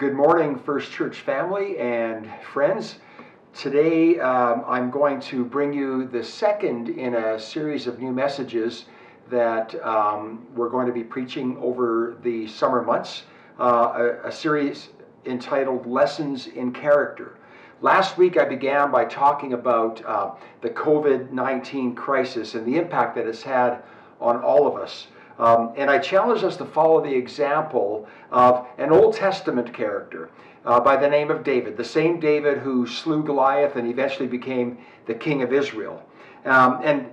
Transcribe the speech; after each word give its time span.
Good 0.00 0.14
morning, 0.14 0.58
First 0.58 0.92
Church 0.92 1.20
family 1.20 1.76
and 1.76 2.26
friends. 2.54 3.00
Today 3.52 4.18
um, 4.18 4.64
I'm 4.66 4.90
going 4.90 5.20
to 5.20 5.44
bring 5.44 5.74
you 5.74 6.06
the 6.06 6.24
second 6.24 6.88
in 6.88 7.16
a 7.16 7.38
series 7.38 7.86
of 7.86 8.00
new 8.00 8.10
messages 8.10 8.86
that 9.28 9.74
um, 9.84 10.46
we're 10.54 10.70
going 10.70 10.86
to 10.86 10.92
be 10.94 11.04
preaching 11.04 11.58
over 11.58 12.16
the 12.22 12.46
summer 12.46 12.80
months, 12.80 13.24
uh, 13.58 14.14
a, 14.24 14.28
a 14.28 14.32
series 14.32 14.88
entitled 15.26 15.84
Lessons 15.84 16.46
in 16.46 16.72
Character. 16.72 17.36
Last 17.82 18.16
week 18.16 18.38
I 18.38 18.46
began 18.46 18.90
by 18.90 19.04
talking 19.04 19.52
about 19.52 20.02
uh, 20.06 20.30
the 20.62 20.70
COVID 20.70 21.30
19 21.30 21.94
crisis 21.94 22.54
and 22.54 22.66
the 22.66 22.78
impact 22.78 23.16
that 23.16 23.26
it's 23.26 23.42
had 23.42 23.82
on 24.18 24.42
all 24.42 24.66
of 24.66 24.80
us. 24.80 25.08
Um, 25.40 25.72
and 25.78 25.88
I 25.90 25.98
challenge 25.98 26.44
us 26.44 26.58
to 26.58 26.66
follow 26.66 27.02
the 27.02 27.14
example 27.14 28.06
of 28.30 28.66
an 28.76 28.92
Old 28.92 29.14
Testament 29.14 29.72
character 29.72 30.28
uh, 30.66 30.78
by 30.80 30.98
the 30.98 31.08
name 31.08 31.30
of 31.30 31.42
David, 31.42 31.78
the 31.78 31.84
same 31.84 32.20
David 32.20 32.58
who 32.58 32.86
slew 32.86 33.22
Goliath 33.22 33.76
and 33.76 33.88
eventually 33.88 34.28
became 34.28 34.76
the 35.06 35.14
king 35.14 35.42
of 35.42 35.50
Israel. 35.54 36.02
Um, 36.44 36.80
and 36.84 37.06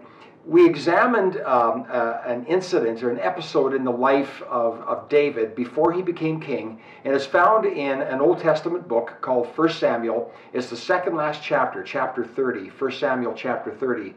we 0.46 0.66
examined 0.66 1.38
um, 1.42 1.86
uh, 1.90 2.20
an 2.26 2.46
incident 2.48 3.02
or 3.02 3.12
an 3.12 3.20
episode 3.22 3.74
in 3.74 3.86
the 3.86 3.92
life 3.92 4.42
of, 4.44 4.82
of 4.82 5.08
David 5.08 5.56
before 5.56 5.94
he 5.94 6.02
became 6.02 6.42
king, 6.42 6.82
and 7.06 7.16
it's 7.16 7.26
found 7.26 7.66
in 7.66 8.02
an 8.02 8.20
Old 8.20 8.40
Testament 8.40 8.90
book 8.90 9.20
called 9.22 9.48
1 9.56 9.70
Samuel. 9.70 10.34
It's 10.52 10.70
the 10.70 10.76
second 10.76 11.16
last 11.16 11.42
chapter, 11.42 11.82
chapter 11.82 12.26
30, 12.26 12.72
1 12.78 12.92
Samuel 12.92 13.34
chapter 13.36 13.72
30. 13.72 14.14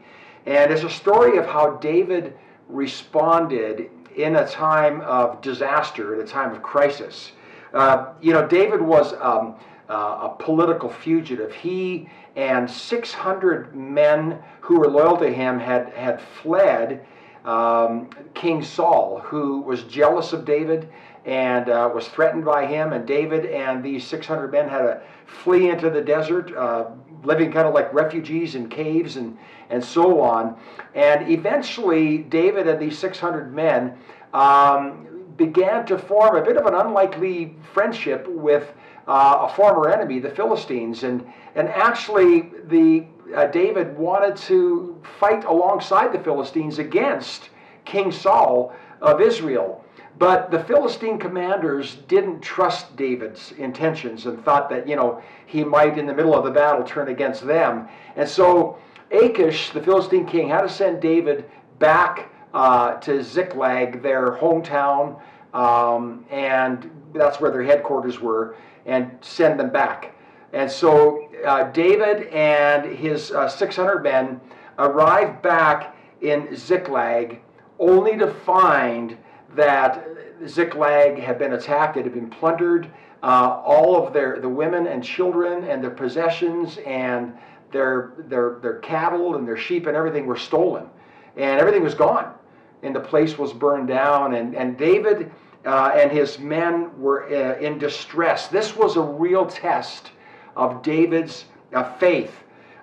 And 0.47 0.69
it's 0.69 0.83
a 0.83 0.89
story 0.89 1.37
of 1.37 1.45
how 1.45 1.77
David 1.77 2.33
responded 2.67 3.89
in 4.15 4.35
a 4.35 4.47
time 4.47 5.01
of 5.01 5.41
disaster, 5.41 6.15
in 6.15 6.21
a 6.21 6.27
time 6.27 6.51
of 6.51 6.61
crisis. 6.61 7.31
Uh, 7.73 8.13
you 8.21 8.33
know, 8.33 8.47
David 8.47 8.81
was 8.81 9.13
um, 9.13 9.55
uh, 9.89 10.29
a 10.31 10.35
political 10.39 10.89
fugitive. 10.89 11.53
He 11.53 12.09
and 12.35 12.69
600 12.69 13.75
men 13.75 14.39
who 14.61 14.79
were 14.79 14.87
loyal 14.87 15.17
to 15.17 15.31
him 15.31 15.59
had, 15.59 15.89
had 15.93 16.21
fled 16.21 17.05
um, 17.45 18.09
King 18.33 18.63
Saul, 18.63 19.19
who 19.19 19.61
was 19.61 19.83
jealous 19.83 20.33
of 20.33 20.45
David 20.45 20.89
and 21.25 21.69
uh, 21.69 21.89
was 21.93 22.07
threatened 22.07 22.45
by 22.45 22.65
him. 22.65 22.93
And 22.93 23.05
David 23.05 23.45
and 23.45 23.83
these 23.83 24.05
600 24.05 24.51
men 24.51 24.69
had 24.69 24.79
to 24.79 25.01
flee 25.25 25.69
into 25.69 25.89
the 25.89 26.01
desert, 26.01 26.55
uh, 26.55 26.91
living 27.23 27.51
kind 27.51 27.67
of 27.67 27.73
like 27.73 27.93
refugees 27.93 28.55
in 28.55 28.69
caves 28.69 29.17
and, 29.17 29.37
and 29.69 29.83
so 29.83 30.21
on. 30.21 30.57
And 30.95 31.29
eventually, 31.29 32.19
David 32.19 32.67
and 32.67 32.79
these 32.79 32.97
600 32.97 33.53
men 33.53 33.97
um, 34.33 35.07
began 35.37 35.85
to 35.87 35.97
form 35.97 36.35
a 36.35 36.41
bit 36.41 36.57
of 36.57 36.65
an 36.65 36.75
unlikely 36.75 37.55
friendship 37.73 38.27
with 38.27 38.73
uh, 39.07 39.47
a 39.49 39.55
former 39.55 39.89
enemy, 39.89 40.19
the 40.19 40.29
Philistines. 40.29 41.03
And, 41.03 41.25
and 41.55 41.67
actually, 41.69 42.51
the, 42.67 43.05
uh, 43.35 43.47
David 43.47 43.97
wanted 43.97 44.35
to 44.47 45.01
fight 45.19 45.45
alongside 45.45 46.13
the 46.13 46.19
Philistines 46.19 46.79
against 46.79 47.49
King 47.85 48.11
Saul 48.11 48.73
of 49.01 49.21
Israel. 49.21 49.83
But 50.17 50.51
the 50.51 50.63
Philistine 50.63 51.17
commanders 51.17 51.95
didn't 52.07 52.41
trust 52.41 52.95
David's 52.95 53.53
intentions 53.53 54.25
and 54.25 54.43
thought 54.43 54.69
that, 54.69 54.87
you 54.87 54.95
know, 54.95 55.21
he 55.45 55.63
might 55.63 55.97
in 55.97 56.05
the 56.05 56.13
middle 56.13 56.35
of 56.35 56.43
the 56.43 56.51
battle 56.51 56.83
turn 56.83 57.07
against 57.07 57.45
them. 57.45 57.87
And 58.15 58.27
so 58.27 58.77
Achish, 59.11 59.71
the 59.71 59.81
Philistine 59.81 60.25
king, 60.25 60.49
had 60.49 60.61
to 60.61 60.69
send 60.69 61.01
David 61.01 61.49
back 61.79 62.29
uh, 62.53 62.95
to 62.95 63.23
Ziklag, 63.23 64.01
their 64.01 64.33
hometown, 64.33 65.19
um, 65.53 66.25
and 66.29 66.89
that's 67.13 67.39
where 67.39 67.51
their 67.51 67.63
headquarters 67.63 68.19
were, 68.19 68.55
and 68.85 69.11
send 69.21 69.59
them 69.59 69.69
back. 69.69 70.15
And 70.53 70.69
so 70.69 71.29
uh, 71.45 71.71
David 71.71 72.27
and 72.27 72.85
his 72.85 73.31
uh, 73.31 73.47
600 73.47 74.03
men 74.03 74.39
arrived 74.77 75.41
back 75.41 75.95
in 76.21 76.55
Ziklag 76.55 77.39
only 77.79 78.17
to 78.17 78.27
find 78.27 79.17
that 79.55 80.07
Ziklag 80.47 81.19
had 81.19 81.37
been 81.37 81.53
attacked, 81.53 81.97
it 81.97 82.03
had 82.03 82.13
been 82.13 82.29
plundered. 82.29 82.89
Uh, 83.23 83.61
all 83.63 83.95
of 83.95 84.13
their 84.13 84.39
the 84.39 84.49
women 84.49 84.87
and 84.87 85.03
children 85.03 85.63
and 85.65 85.83
their 85.83 85.91
possessions 85.91 86.79
and 86.87 87.33
their 87.71 88.13
their 88.17 88.57
their 88.61 88.79
cattle 88.79 89.35
and 89.35 89.47
their 89.47 89.57
sheep 89.57 89.85
and 89.85 89.95
everything 89.95 90.25
were 90.25 90.37
stolen, 90.37 90.89
and 91.37 91.59
everything 91.59 91.83
was 91.83 91.93
gone, 91.93 92.33
and 92.81 92.95
the 92.95 92.99
place 92.99 93.37
was 93.37 93.53
burned 93.53 93.87
down. 93.87 94.33
And 94.33 94.55
and 94.55 94.75
David 94.75 95.31
uh, 95.65 95.91
and 95.93 96.11
his 96.11 96.39
men 96.39 96.89
were 96.99 97.25
uh, 97.25 97.59
in 97.59 97.77
distress. 97.77 98.47
This 98.47 98.75
was 98.75 98.95
a 98.95 99.01
real 99.01 99.45
test 99.45 100.11
of 100.55 100.81
David's 100.81 101.45
uh, 101.73 101.83
faith. 101.97 102.33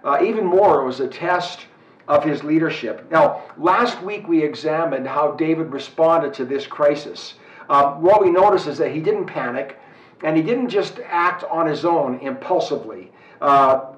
Uh, 0.04 0.22
even 0.22 0.44
more, 0.44 0.82
it 0.82 0.86
was 0.86 1.00
a 1.00 1.08
test 1.08 1.66
of 2.08 2.24
his 2.24 2.42
leadership. 2.42 3.06
Now, 3.10 3.44
last 3.58 4.02
week 4.02 4.26
we 4.26 4.42
examined 4.42 5.06
how 5.06 5.32
David 5.32 5.72
responded 5.72 6.32
to 6.34 6.44
this 6.46 6.66
crisis. 6.66 7.34
Um, 7.68 8.02
what 8.02 8.22
we 8.22 8.30
notice 8.30 8.66
is 8.66 8.78
that 8.78 8.90
he 8.90 9.00
didn't 9.00 9.26
panic 9.26 9.78
and 10.24 10.36
he 10.36 10.42
didn't 10.42 10.70
just 10.70 10.98
act 11.06 11.44
on 11.44 11.66
his 11.66 11.84
own 11.84 12.18
impulsively. 12.20 13.12
Uh, 13.40 13.92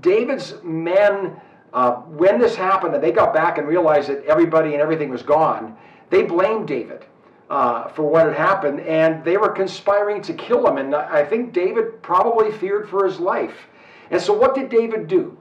David's 0.00 0.54
men, 0.64 1.40
uh, 1.72 1.92
when 1.92 2.38
this 2.40 2.56
happened 2.56 2.94
and 2.94 3.02
they 3.02 3.12
got 3.12 3.32
back 3.32 3.58
and 3.58 3.68
realized 3.68 4.08
that 4.08 4.24
everybody 4.24 4.72
and 4.72 4.82
everything 4.82 5.08
was 5.08 5.22
gone, 5.22 5.76
they 6.10 6.24
blamed 6.24 6.68
David. 6.68 7.06
Uh, 7.50 7.88
for 7.88 8.04
what 8.04 8.24
had 8.24 8.34
happened, 8.34 8.80
and 8.80 9.22
they 9.24 9.36
were 9.36 9.50
conspiring 9.50 10.22
to 10.22 10.32
kill 10.32 10.66
him. 10.66 10.78
And 10.78 10.94
I 10.94 11.22
think 11.22 11.52
David 11.52 12.00
probably 12.00 12.50
feared 12.50 12.88
for 12.88 13.04
his 13.04 13.20
life. 13.20 13.66
And 14.10 14.18
so, 14.22 14.32
what 14.32 14.54
did 14.54 14.70
David 14.70 15.06
do? 15.06 15.36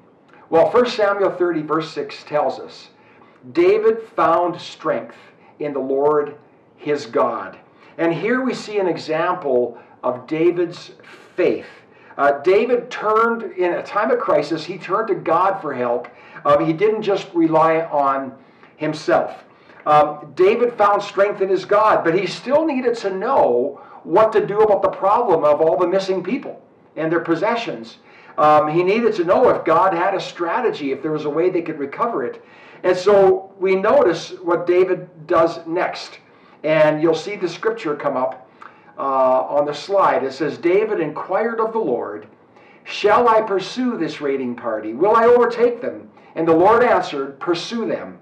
Well, 0.52 0.70
1 0.70 0.90
Samuel 0.90 1.32
30, 1.32 1.62
verse 1.62 1.90
6 1.94 2.26
tells 2.26 2.60
us 2.60 2.90
David 3.54 4.04
found 4.18 4.60
strength 4.60 5.16
in 5.60 5.72
the 5.72 5.80
Lord 5.80 6.36
his 6.76 7.06
God. 7.06 7.58
And 7.98 8.14
here 8.14 8.44
we 8.44 8.54
see 8.54 8.78
an 8.78 8.88
example 8.88 9.80
of 10.04 10.28
David's 10.28 10.92
faith. 11.38 11.68
Uh, 12.18 12.42
David 12.42 12.92
turned, 12.92 13.54
in 13.54 13.76
a 13.76 13.84
time 13.84 14.12
of 14.12 14.20
crisis, 14.20 14.66
he 14.66 14.78
turned 14.78 15.08
to 15.08 15.16
God 15.16 15.62
for 15.62 15.74
help. 15.74 16.10
Uh, 16.44 16.58
he 16.66 16.74
didn't 16.74 17.04
just 17.04 17.34
rely 17.34 17.84
on 17.84 18.38
himself. 18.76 19.46
Um, 19.86 20.34
David 20.36 20.74
found 20.74 21.02
strength 21.02 21.40
in 21.40 21.48
his 21.48 21.64
God, 21.64 22.04
but 22.04 22.14
he 22.14 22.28
still 22.28 22.66
needed 22.66 22.98
to 22.98 23.10
know 23.10 23.80
what 24.04 24.34
to 24.34 24.46
do 24.46 24.60
about 24.60 24.82
the 24.82 24.90
problem 24.90 25.46
of 25.46 25.62
all 25.62 25.78
the 25.78 25.88
missing 25.88 26.22
people 26.22 26.62
and 26.98 27.10
their 27.10 27.22
possessions. 27.22 28.00
Um, 28.38 28.69
he 28.69 28.84
needed 28.84 29.14
to 29.16 29.24
know 29.24 29.50
if 29.50 29.66
God 29.66 29.94
had 29.94 30.14
a 30.14 30.19
strategy, 30.19 30.92
if 30.92 31.02
there 31.02 31.12
was 31.12 31.25
a 31.25 31.30
way 31.30 31.50
they 31.50 31.62
could 31.62 31.80
recover 31.80 32.24
it. 32.24 32.44
And 32.84 32.96
so 32.97 33.53
we 33.59 33.75
notice 33.75 34.31
what 34.42 34.66
David 34.66 35.28
does 35.28 35.66
next. 35.68 36.19
And 36.64 37.02
you'll 37.02 37.16
see 37.16 37.36
the 37.36 37.50
scripture 37.50 37.96
come 37.96 38.18
up 38.18 38.50
uh, 38.97 39.02
on 39.02 39.66
the 39.66 39.74
slide. 39.74 40.24
It 40.24 40.34
says, 40.34 40.58
David 40.58 41.00
inquired 41.00 41.59
of 41.59 41.74
the 41.74 41.80
Lord, 41.80 42.28
Shall 42.84 43.30
I 43.30 43.41
pursue 43.41 43.96
this 43.97 44.22
raiding 44.22 44.56
party? 44.56 44.94
Will 44.94 45.16
I 45.16 45.25
overtake 45.25 45.81
them? 45.81 46.09
And 46.34 46.47
the 46.47 46.56
Lord 46.56 46.84
answered, 46.84 47.40
Pursue 47.40 47.86
them 47.86 48.18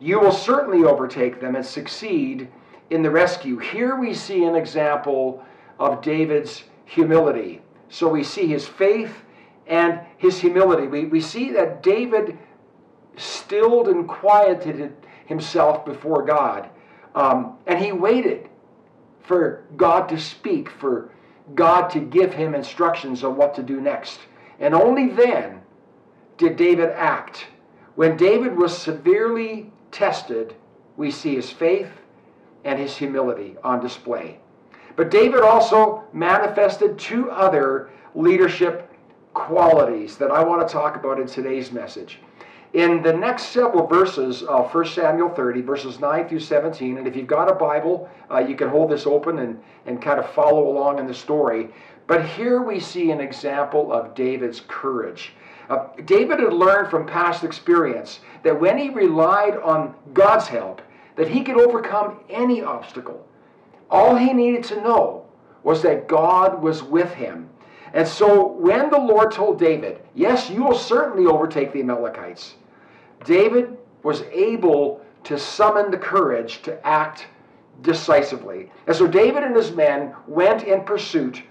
you 0.00 0.20
will 0.20 0.32
certainly 0.32 0.84
overtake 0.84 1.40
them 1.40 1.56
and 1.56 1.64
succeed 1.64 2.48
in 2.90 3.02
the 3.02 3.10
rescue. 3.10 3.58
Here 3.58 3.96
we 3.96 4.14
see 4.14 4.44
an 4.44 4.54
example 4.54 5.44
of 5.78 6.02
David's 6.02 6.64
humility. 6.84 7.62
So 7.88 8.08
we 8.08 8.22
see 8.22 8.46
his 8.46 8.66
faith 8.66 9.22
and 9.66 10.00
his 10.18 10.38
humility. 10.38 10.86
We, 10.86 11.06
we 11.06 11.20
see 11.20 11.50
that 11.52 11.82
David 11.82 12.38
stilled 13.16 13.88
and 13.88 14.08
quieted 14.08 14.94
himself 15.26 15.84
before 15.84 16.24
God. 16.24 16.68
Um, 17.14 17.58
and 17.66 17.78
he 17.78 17.92
waited 17.92 18.48
for 19.22 19.64
God 19.76 20.08
to 20.10 20.20
speak, 20.20 20.70
for 20.70 21.10
God 21.54 21.88
to 21.90 22.00
give 22.00 22.34
him 22.34 22.54
instructions 22.54 23.24
on 23.24 23.36
what 23.36 23.54
to 23.54 23.62
do 23.62 23.80
next. 23.80 24.20
And 24.60 24.74
only 24.74 25.08
then 25.10 25.60
did 26.36 26.56
David 26.56 26.90
act. 26.90 27.46
When 27.94 28.16
David 28.16 28.56
was 28.56 28.76
severely 28.76 29.72
tested, 29.90 30.54
we 30.96 31.10
see 31.10 31.34
his 31.34 31.50
faith 31.50 31.88
and 32.64 32.78
his 32.78 32.96
humility 32.96 33.56
on 33.64 33.80
display. 33.80 34.38
But 34.96 35.10
David 35.10 35.40
also 35.40 36.04
manifested 36.12 36.98
two 36.98 37.30
other 37.30 37.90
leadership 38.14 38.85
qualities 39.36 40.16
that 40.16 40.30
I 40.30 40.42
want 40.42 40.66
to 40.66 40.72
talk 40.72 40.96
about 40.96 41.20
in 41.20 41.26
today's 41.26 41.70
message. 41.70 42.18
In 42.72 43.02
the 43.02 43.12
next 43.12 43.50
several 43.50 43.86
verses 43.86 44.42
of 44.42 44.74
1 44.74 44.86
Samuel 44.86 45.28
30, 45.28 45.60
verses 45.60 46.00
9 46.00 46.28
through 46.28 46.40
17, 46.40 46.96
and 46.96 47.06
if 47.06 47.14
you've 47.14 47.26
got 47.26 47.50
a 47.50 47.54
Bible, 47.54 48.08
uh, 48.30 48.38
you 48.38 48.56
can 48.56 48.68
hold 48.68 48.90
this 48.90 49.06
open 49.06 49.38
and, 49.38 49.60
and 49.84 50.00
kind 50.00 50.18
of 50.18 50.28
follow 50.30 50.68
along 50.68 50.98
in 50.98 51.06
the 51.06 51.14
story. 51.14 51.68
But 52.06 52.26
here 52.26 52.62
we 52.62 52.80
see 52.80 53.10
an 53.10 53.20
example 53.20 53.92
of 53.92 54.14
David's 54.14 54.62
courage. 54.68 55.34
Uh, 55.68 55.88
David 56.06 56.40
had 56.40 56.54
learned 56.54 56.90
from 56.90 57.06
past 57.06 57.44
experience 57.44 58.20
that 58.42 58.58
when 58.58 58.78
he 58.78 58.88
relied 58.88 59.56
on 59.58 59.94
God's 60.14 60.48
help, 60.48 60.80
that 61.16 61.28
he 61.28 61.44
could 61.44 61.60
overcome 61.60 62.20
any 62.30 62.62
obstacle. 62.62 63.26
All 63.90 64.16
he 64.16 64.32
needed 64.32 64.64
to 64.64 64.80
know 64.80 65.26
was 65.62 65.82
that 65.82 66.08
God 66.08 66.62
was 66.62 66.82
with 66.82 67.12
him. 67.12 67.50
And 67.96 68.06
so 68.06 68.48
when 68.48 68.90
the 68.90 68.98
Lord 68.98 69.32
told 69.32 69.58
David, 69.58 70.02
Yes, 70.14 70.50
you 70.50 70.62
will 70.62 70.76
certainly 70.76 71.24
overtake 71.24 71.72
the 71.72 71.80
Amalekites, 71.80 72.56
David 73.24 73.78
was 74.02 74.20
able 74.30 75.00
to 75.24 75.38
summon 75.38 75.90
the 75.90 75.96
courage 75.96 76.60
to 76.62 76.86
act 76.86 77.26
decisively. 77.80 78.70
And 78.86 78.94
so 78.94 79.06
David 79.06 79.44
and 79.44 79.56
his 79.56 79.72
men 79.72 80.14
went 80.26 80.64
in 80.64 80.84
pursuit 80.84 81.42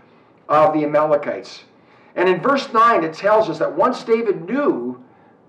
of 0.48 0.72
the 0.74 0.84
Amalekites. 0.84 1.64
And 2.16 2.30
in 2.30 2.40
verse 2.40 2.72
9, 2.72 3.04
it 3.04 3.16
tells 3.16 3.50
us 3.50 3.58
that 3.58 3.76
once 3.76 4.04
David 4.04 4.48
knew 4.48 5.04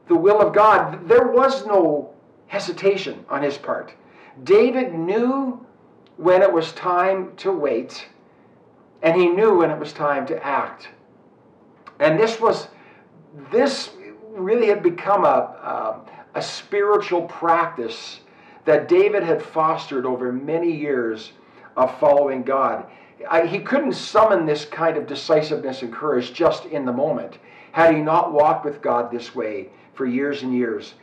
the 0.09 0.17
will 0.17 0.41
of 0.41 0.55
God, 0.55 1.07
there 1.07 1.29
was 1.29 1.67
no 1.67 2.15
hesitation 2.47 3.23
on 3.29 3.43
his 3.43 3.59
part. 3.59 3.93
David 4.45 4.95
knew 4.95 5.61
when 6.17 6.41
it 6.41 6.51
was 6.51 6.73
time 6.73 7.37
to 7.37 7.53
wait, 7.53 8.09
and 9.07 9.15
he 9.15 9.29
knew 9.29 9.59
when 9.59 9.71
it 9.71 9.79
was 9.79 9.93
time 9.93 10.27
to 10.27 10.45
act. 10.45 10.89
And 12.01 12.19
this 12.19 12.41
was, 12.41 12.67
this 13.53 13.91
really 14.33 14.67
had 14.67 14.83
become 14.83 15.25
a, 15.25 15.29
a, 15.29 16.01
a 16.35 16.43
spiritual 16.43 17.23
practice 17.23 18.19
that 18.65 18.89
David 18.89 19.23
had 19.23 19.41
fostered 19.41 20.07
over 20.07 20.33
many 20.33 20.73
years 20.73 21.31
of 21.77 21.97
following 22.01 22.43
God. 22.43 22.87
I, 23.31 23.47
he 23.47 23.61
couldn't 23.61 23.93
summon 23.93 24.45
this 24.45 24.65
kind 24.65 24.97
of 24.97 25.07
decisiveness 25.07 25.83
and 25.83 25.93
courage 25.93 26.33
just 26.33 26.65
in 26.65 26.85
the 26.85 26.93
moment 26.93 27.39
had 27.71 27.95
he 27.95 28.01
not 28.01 28.33
walked 28.33 28.65
with 28.65 28.83
God 28.83 29.13
this 29.13 29.37
way 29.37 29.69
for 29.95 30.05
years 30.05 30.43
and 30.43 30.53
years. 30.53 30.95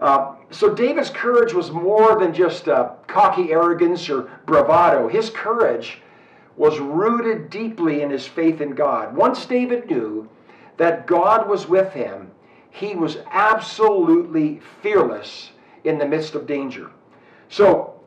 Uh, 0.00 0.36
so 0.50 0.72
David's 0.72 1.10
courage 1.10 1.52
was 1.52 1.72
more 1.72 2.20
than 2.20 2.32
just 2.32 2.68
uh, 2.68 2.90
cocky 3.08 3.50
arrogance 3.50 4.08
or 4.08 4.30
bravado. 4.46 5.08
His 5.08 5.28
courage 5.28 5.98
was 6.58 6.78
rooted 6.80 7.48
deeply 7.50 8.02
in 8.02 8.10
his 8.10 8.26
faith 8.26 8.60
in 8.60 8.74
God. 8.74 9.16
Once 9.16 9.46
David 9.46 9.88
knew 9.88 10.28
that 10.76 11.06
God 11.06 11.48
was 11.48 11.68
with 11.68 11.92
him, 11.92 12.30
he 12.70 12.94
was 12.94 13.18
absolutely 13.30 14.60
fearless 14.82 15.52
in 15.84 15.98
the 15.98 16.06
midst 16.06 16.34
of 16.34 16.46
danger. 16.46 16.90
So 17.48 17.98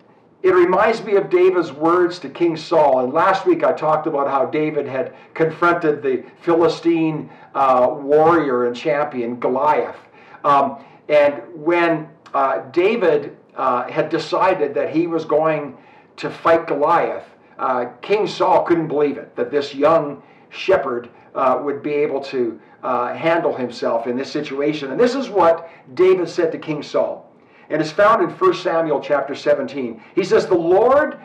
it 0.44 0.53
reminds 0.53 1.03
me 1.03 1.15
of 1.15 1.30
David's 1.30 1.71
words 1.71 2.19
to 2.19 2.30
King 2.30 2.57
Saul. 2.57 3.03
And 3.03 3.13
last 3.13 3.45
week 3.45 3.63
I 3.63 3.71
talked 3.71 4.06
about 4.06 4.27
how 4.27 4.45
David 4.45 4.86
had 4.86 5.15
confronted 5.33 6.04
the 6.04 6.24
Philistine 6.42 7.30
uh, 7.56 7.88
warrior 7.89 8.65
and 8.65 8.75
champion 8.75 9.39
Goliath. 9.39 9.97
Um, 10.44 10.83
and 11.09 11.42
when 11.54 12.09
uh, 12.33 12.59
David 12.71 13.38
uh, 13.56 13.89
had 13.89 14.09
decided 14.09 14.74
that 14.74 14.94
he 14.94 15.07
was 15.07 15.25
going 15.25 15.77
to 16.18 16.30
fight 16.30 16.68
Goliath, 16.68 17.25
uh, 17.62 17.86
King 18.02 18.28
Saul 18.28 18.63
couldn't 18.63 18.88
believe 18.88 19.18
it, 19.18 19.36
that 19.36 19.52
this 19.52 19.74
young 19.74 20.22
shepherd 20.50 21.10
uh, 21.36 21.62
would 21.63 21.81
be 21.81 21.94
able 21.94 22.19
to 22.22 22.60
uh, 22.84 23.13
handle 23.13 23.56
himself 23.56 24.08
in 24.08 24.18
this 24.18 24.31
situation. 24.31 24.92
And 24.92 25.00
this 25.00 25.16
is 25.16 25.30
what 25.30 25.69
David 25.94 26.28
said 26.28 26.52
to 26.52 26.58
King 26.58 26.84
Saul 26.84 27.31
and 27.69 27.81
is 27.81 27.92
found 27.92 28.24
in 28.24 28.30
1 28.30 28.54
Samuel 28.56 29.00
chapter 29.00 29.36
17. 29.36 30.02
He 30.16 30.24
says, 30.24 30.46
The 30.48 30.56
Lord 30.56 31.19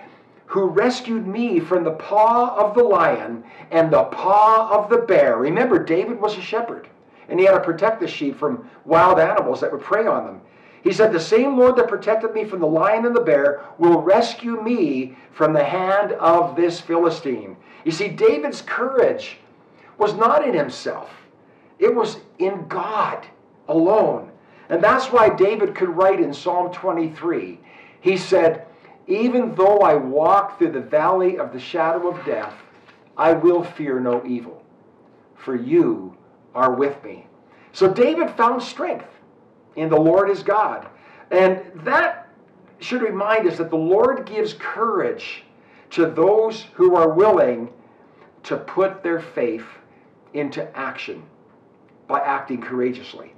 who 0.45 0.67
rescued 0.67 1.27
me 1.27 1.59
from 1.59 1.83
the 1.83 1.91
paw 1.93 2.55
of 2.57 2.75
the 2.75 2.85
lion 2.85 3.43
and 3.73 3.93
the 3.93 4.05
paw 4.05 4.69
of 4.71 4.89
the 4.89 4.99
bear. 4.99 5.39
Remember, 5.39 5.83
David 5.83 6.21
was 6.21 6.39
a 6.39 6.41
shepherd, 6.41 6.87
and 7.29 7.41
he 7.41 7.47
had 7.47 7.55
to 7.55 7.61
protect 7.61 8.01
the 8.01 8.07
sheep 8.07 8.39
from 8.39 8.71
wild 8.85 9.19
animals 9.19 9.61
that 9.61 9.73
would 9.73 9.81
prey 9.81 10.07
on 10.07 10.25
them. 10.25 10.41
He 10.87 10.93
said, 10.93 11.13
The 11.13 11.19
same 11.19 11.59
Lord 11.59 11.75
that 11.77 11.89
protected 11.89 12.33
me 12.33 12.45
from 12.45 12.61
the 12.61 12.67
lion 12.69 13.07
and 13.07 13.17
the 13.17 13.21
bear 13.21 13.61
will 13.77 14.01
rescue 14.01 14.63
me 14.63 15.17
from 15.33 15.53
the 15.53 15.65
hand 15.65 16.13
of 16.13 16.55
this 16.55 16.81
Philistine. 16.81 17.57
You 17.85 17.91
see, 17.91 18.07
David's 18.07 18.63
courage 18.63 19.39
was 19.99 20.15
not 20.15 20.47
in 20.47 20.55
himself, 20.55 21.11
it 21.81 21.93
was 21.93 22.19
in 22.39 22.69
God 22.69 23.27
alone. 23.67 24.31
And 24.69 24.83
that's 24.83 25.07
why 25.07 25.29
David 25.29 25.75
could 25.75 25.89
write 25.89 26.21
in 26.21 26.33
Psalm 26.33 26.73
23, 26.73 27.59
he 28.01 28.17
said, 28.17 28.67
Even 29.09 29.57
though 29.57 29.79
I 29.79 29.95
walk 29.95 30.57
through 30.57 30.71
the 30.71 30.81
valley 30.81 31.37
of 31.37 31.53
the 31.53 31.59
shadow 31.59 32.09
of 32.09 32.25
death, 32.25 32.55
I 33.17 33.33
will 33.33 33.65
fear 33.65 33.99
no 33.99 34.25
evil, 34.25 34.63
for 35.35 35.57
you 35.57 36.17
are 36.55 36.73
with 36.73 37.03
me. 37.03 37.27
So 37.73 37.93
David 37.93 38.31
found 38.31 38.63
strength 38.63 39.16
in 39.77 39.89
the 39.89 39.97
Lord 40.01 40.31
is 40.31 40.43
God. 40.43 40.89
And 41.31 41.63
that 41.85 42.29
should 42.79 43.03
remind 43.03 43.47
us 43.47 43.59
that 43.59 43.71
the 43.71 43.77
Lord 43.77 44.27
gives 44.27 44.55
courage 44.55 45.45
to 45.91 46.07
those 46.07 46.63
who 46.75 46.95
are 46.97 47.11
willing 47.11 47.71
to 48.45 48.57
put 48.57 49.03
their 49.03 49.21
faith 49.21 49.67
into 50.35 50.77
action 50.77 51.23
by 52.07 52.21
acting 52.21 52.61
courageously. 52.61 53.33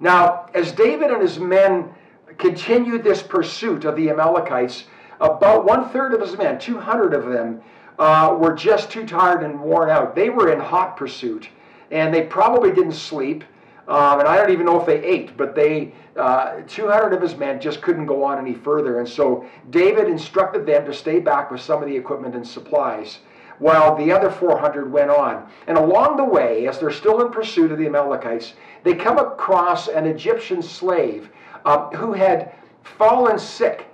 Now, 0.00 0.46
as 0.54 0.72
David 0.72 1.10
and 1.10 1.22
his 1.22 1.38
men 1.38 1.92
continued 2.38 3.04
this 3.04 3.22
pursuit 3.22 3.84
of 3.84 3.96
the 3.96 4.10
Amalekites, 4.10 4.84
about 5.20 5.64
one 5.64 5.88
third 5.90 6.14
of 6.14 6.20
his 6.20 6.36
men, 6.36 6.58
200 6.58 7.14
of 7.14 7.26
them, 7.26 7.62
uh, 7.98 8.36
were 8.38 8.52
just 8.52 8.90
too 8.90 9.06
tired 9.06 9.42
and 9.42 9.60
worn 9.60 9.88
out. 9.88 10.14
They 10.14 10.30
were 10.30 10.52
in 10.52 10.58
hot 10.58 10.96
pursuit, 10.96 11.48
and 11.90 12.12
they 12.12 12.22
probably 12.22 12.72
didn't 12.72 12.92
sleep. 12.92 13.44
Um, 13.86 14.20
and 14.20 14.28
I 14.28 14.36
don't 14.36 14.50
even 14.50 14.66
know 14.66 14.80
if 14.80 14.86
they 14.86 15.02
ate, 15.02 15.36
but 15.36 15.54
they, 15.54 15.92
uh, 16.16 16.62
200 16.66 17.12
of 17.12 17.20
his 17.20 17.36
men 17.36 17.60
just 17.60 17.82
couldn't 17.82 18.06
go 18.06 18.24
on 18.24 18.38
any 18.38 18.54
further. 18.54 18.98
And 18.98 19.08
so 19.08 19.46
David 19.70 20.08
instructed 20.08 20.64
them 20.64 20.86
to 20.86 20.94
stay 20.94 21.20
back 21.20 21.50
with 21.50 21.60
some 21.60 21.82
of 21.82 21.88
the 21.88 21.96
equipment 21.96 22.34
and 22.34 22.46
supplies 22.46 23.18
while 23.58 23.94
the 23.94 24.10
other 24.10 24.30
400 24.30 24.90
went 24.90 25.10
on. 25.10 25.48
And 25.66 25.78
along 25.78 26.16
the 26.16 26.24
way, 26.24 26.66
as 26.66 26.78
they're 26.78 26.90
still 26.90 27.24
in 27.24 27.30
pursuit 27.30 27.70
of 27.70 27.78
the 27.78 27.86
Amalekites, 27.86 28.54
they 28.82 28.94
come 28.94 29.18
across 29.18 29.88
an 29.88 30.06
Egyptian 30.06 30.62
slave 30.62 31.30
uh, 31.64 31.88
who 31.90 32.12
had 32.12 32.52
fallen 32.82 33.38
sick 33.38 33.86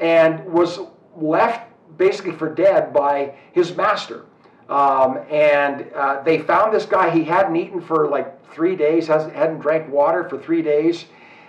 and 0.00 0.44
was 0.44 0.80
left 1.16 1.70
basically 1.96 2.32
for 2.32 2.52
dead 2.52 2.92
by 2.92 3.34
his 3.52 3.76
master. 3.76 4.24
Um, 4.68 5.18
and 5.30 5.86
uh, 5.94 6.22
they 6.22 6.38
found 6.38 6.72
this 6.72 6.86
guy. 6.86 7.10
He 7.10 7.24
hadn't 7.24 7.56
eaten 7.56 7.80
for 7.80 8.08
like 8.08 8.52
three 8.52 8.76
days, 8.76 9.06
hasn't, 9.06 9.34
hadn't 9.34 9.58
drank 9.58 9.90
water 9.90 10.28
for 10.28 10.38
three 10.38 10.62
days. 10.62 11.06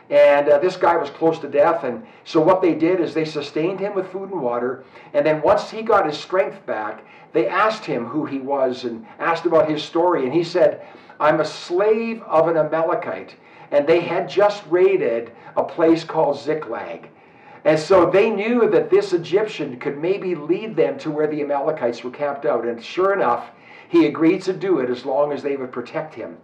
And 0.10 0.50
uh, 0.50 0.60
this 0.60 0.76
guy 0.76 0.98
was 0.98 1.10
close 1.10 1.40
to 1.40 1.50
death. 1.50 1.84
And 1.84 2.06
so 2.26 2.40
what 2.40 2.62
they 2.62 2.76
did 2.76 3.00
is 3.00 3.14
they 3.14 3.26
sustained 3.26 3.80
him 3.80 3.96
with 3.96 4.12
food 4.12 4.32
and 4.32 4.42
water. 4.42 4.84
And 5.14 5.26
then 5.26 5.42
once 5.42 5.72
he 5.72 5.82
got 5.82 6.06
his 6.06 6.18
strength 6.18 6.64
back, 6.66 7.06
they 7.34 7.48
asked 7.48 7.86
him 7.86 8.06
who 8.06 8.26
he 8.26 8.40
was 8.40 8.84
and 8.84 9.06
asked 9.20 9.46
about 9.46 9.70
his 9.70 9.84
story. 9.84 10.26
And 10.26 10.34
he 10.34 10.44
said, 10.44 10.86
I'm 11.20 11.40
a 11.40 11.46
slave 11.46 12.22
of 12.24 12.48
an 12.48 12.58
Amalekite. 12.58 13.36
And 13.72 13.88
they 13.88 14.02
had 14.02 14.30
just 14.30 14.64
raided 14.68 15.32
a 15.58 15.64
place 15.64 16.04
called 16.04 16.40
Ziklag. 16.40 17.10
And 17.66 17.80
so 17.80 18.10
they 18.10 18.30
knew 18.30 18.70
that 18.70 18.92
this 18.92 19.12
Egyptian 19.12 19.80
could 19.80 19.98
maybe 19.98 20.36
lead 20.36 20.76
them 20.76 21.00
to 21.00 21.10
where 21.10 21.28
the 21.28 21.42
Amalekites 21.42 22.04
were 22.04 22.12
camped 22.12 22.46
out. 22.46 22.64
And 22.64 22.82
sure 22.82 23.14
enough, 23.14 23.50
he 23.90 24.06
agreed 24.06 24.44
to 24.44 24.54
do 24.54 24.80
it 24.80 24.90
as 24.90 25.04
long 25.04 25.32
as 25.32 25.42
they 25.42 25.58
would 25.58 25.72
protect 25.72 26.14
him. 26.14 26.38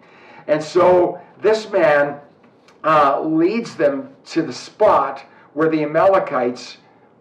And 0.48 0.62
so 0.62 1.22
this 1.40 1.70
man 1.70 2.20
uh, 2.84 3.22
leads 3.22 3.76
them 3.76 4.10
to 4.26 4.42
the 4.42 4.54
spot 4.54 5.24
where 5.54 5.70
the 5.70 5.84
Amalekites 5.84 6.78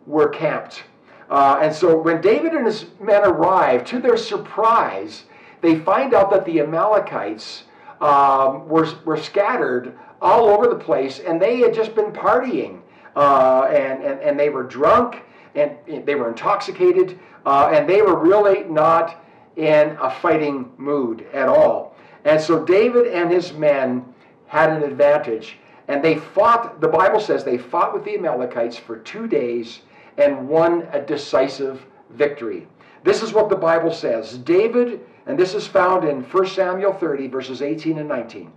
were 0.07 0.31
camped. 0.31 0.85
Uh, 1.29 1.61
and 1.63 1.75
so 1.75 2.01
when 2.01 2.23
David 2.23 2.55
and 2.55 2.65
his 2.65 2.87
men 3.01 3.23
arrive, 3.25 3.85
to 3.85 4.01
their 4.01 4.17
surprise, 4.17 5.25
they 5.61 5.79
find 5.79 6.15
out 6.15 6.31
that 6.31 6.47
the 6.47 6.61
Amalekites 6.61 7.65
um, 8.01 8.67
were, 8.67 8.89
were 9.05 9.19
scattered 9.19 9.97
all 10.23 10.49
over 10.49 10.69
the 10.69 10.75
place 10.75 11.19
and 11.19 11.41
they 11.41 11.59
had 11.59 11.75
just 11.75 11.95
been 11.95 12.13
partying. 12.13 12.80
Uh, 13.17 13.65
and, 13.65 14.03
and, 14.05 14.21
and 14.21 14.39
they 14.39 14.49
were 14.49 14.63
drunk 14.63 15.23
and 15.55 15.77
they 16.07 16.15
were 16.15 16.29
intoxicated 16.29 17.19
uh, 17.45 17.71
and 17.73 17.89
they 17.89 18.03
were 18.03 18.17
really 18.17 18.65
not 18.65 19.25
in 19.57 19.97
a 20.01 20.11
fighting 20.11 20.71
mood 20.77 21.27
at 21.33 21.49
all. 21.49 21.97
And 22.25 22.41
so 22.41 22.65
David 22.65 23.09
and 23.09 23.31
his 23.31 23.53
men 23.53 24.05
had 24.47 24.71
an 24.71 24.83
advantage. 24.83 25.57
And 25.89 26.05
they 26.05 26.17
fought, 26.17 26.81
the 26.81 26.89
Bible 26.89 27.21
says 27.21 27.43
they 27.43 27.59
fought 27.59 27.93
with 27.93 28.05
the 28.05 28.15
Amalekites 28.15 28.77
for 28.77 28.99
two 28.99 29.27
days 29.27 29.81
and 30.19 30.49
won 30.49 30.87
a 30.93 31.01
decisive 31.01 31.85
victory. 32.11 32.67
This 33.03 33.23
is 33.23 33.33
what 33.33 33.49
the 33.49 33.57
Bible 33.57 33.93
says. 33.93 34.39
David, 34.39 35.01
and 35.27 35.39
this 35.39 35.55
is 35.55 35.67
found 35.67 36.05
in 36.05 36.23
1 36.23 36.47
Samuel 36.47 36.93
30, 36.93 37.29
verses 37.29 37.63
18 37.63 37.99
and 37.99 38.09
19. 38.09 38.53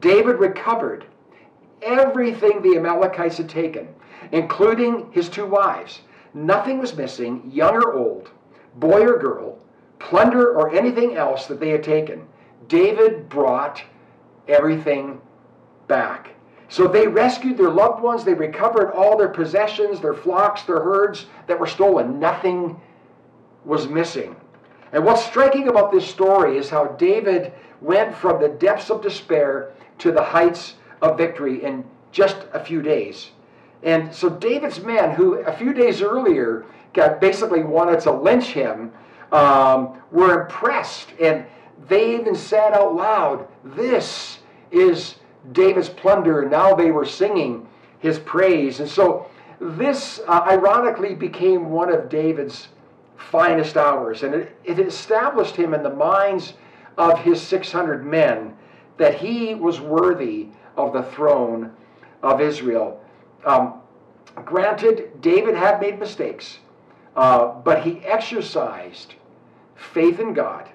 David 0.00 0.38
recovered 0.38 1.06
everything 1.82 2.62
the 2.62 2.76
Amalekites 2.76 3.38
had 3.38 3.48
taken, 3.48 3.88
including 4.32 5.10
his 5.12 5.28
two 5.28 5.46
wives. 5.46 6.00
Nothing 6.34 6.78
was 6.78 6.96
missing, 6.96 7.50
young 7.52 7.76
or 7.76 7.94
old, 7.94 8.30
boy 8.76 9.02
or 9.02 9.18
girl, 9.18 9.58
plunder 9.98 10.54
or 10.54 10.74
anything 10.74 11.16
else 11.16 11.46
that 11.46 11.60
they 11.60 11.70
had 11.70 11.82
taken. 11.82 12.26
David 12.68 13.28
brought 13.28 13.82
everything 14.48 15.20
back. 15.88 16.30
So 16.68 16.88
they 16.88 17.06
rescued 17.06 17.56
their 17.56 17.70
loved 17.70 18.02
ones, 18.02 18.24
they 18.24 18.34
recovered 18.34 18.90
all 18.90 19.16
their 19.16 19.28
possessions, 19.28 20.00
their 20.00 20.14
flocks, 20.14 20.64
their 20.64 20.82
herds 20.82 21.26
that 21.46 21.58
were 21.58 21.66
stolen. 21.66 22.18
Nothing 22.18 22.80
was 23.64 23.86
missing. 23.88 24.34
And 24.92 25.04
what's 25.04 25.24
striking 25.24 25.68
about 25.68 25.92
this 25.92 26.06
story 26.06 26.58
is 26.58 26.68
how 26.68 26.86
David 26.86 27.52
went 27.80 28.14
from 28.14 28.40
the 28.40 28.48
depths 28.48 28.90
of 28.90 29.02
despair 29.02 29.72
to 29.98 30.10
the 30.10 30.22
heights 30.22 30.74
of 31.02 31.18
victory 31.18 31.64
in 31.64 31.84
just 32.12 32.36
a 32.52 32.64
few 32.64 32.82
days. 32.82 33.30
And 33.82 34.12
so 34.14 34.30
David's 34.30 34.80
men, 34.80 35.14
who 35.14 35.34
a 35.34 35.52
few 35.52 35.72
days 35.72 36.02
earlier 36.02 36.64
got 36.92 37.20
basically 37.20 37.62
wanted 37.62 38.00
to 38.00 38.12
lynch 38.12 38.46
him, 38.46 38.92
um, 39.32 40.00
were 40.10 40.42
impressed. 40.42 41.08
And 41.20 41.44
they 41.88 42.14
even 42.14 42.34
said 42.34 42.72
out 42.72 42.94
loud, 42.94 43.46
This 43.64 44.38
is 44.70 45.16
David's 45.52 45.88
plunder. 45.88 46.42
And 46.42 46.50
Now 46.50 46.74
they 46.74 46.90
were 46.90 47.04
singing 47.04 47.68
his 47.98 48.18
praise. 48.18 48.80
And 48.80 48.88
so 48.88 49.26
this, 49.60 50.20
uh, 50.26 50.44
ironically, 50.46 51.14
became 51.14 51.70
one 51.70 51.92
of 51.92 52.08
David's 52.08 52.68
finest 53.16 53.76
hours. 53.76 54.22
And 54.22 54.34
it, 54.34 54.56
it 54.64 54.78
established 54.78 55.56
him 55.56 55.74
in 55.74 55.82
the 55.82 55.94
minds 55.94 56.54
of 56.98 57.18
his 57.18 57.40
600 57.40 58.04
men 58.04 58.54
that 58.96 59.14
he 59.14 59.54
was 59.54 59.80
worthy 59.80 60.48
of 60.76 60.92
the 60.92 61.02
throne 61.02 61.72
of 62.22 62.40
Israel. 62.40 63.00
Um, 63.44 63.74
granted, 64.44 65.20
David 65.20 65.54
had 65.54 65.80
made 65.80 65.98
mistakes, 65.98 66.58
uh, 67.14 67.46
but 67.46 67.82
he 67.82 68.00
exercised 68.04 69.14
faith 69.74 70.20
in 70.20 70.32
God 70.32 70.68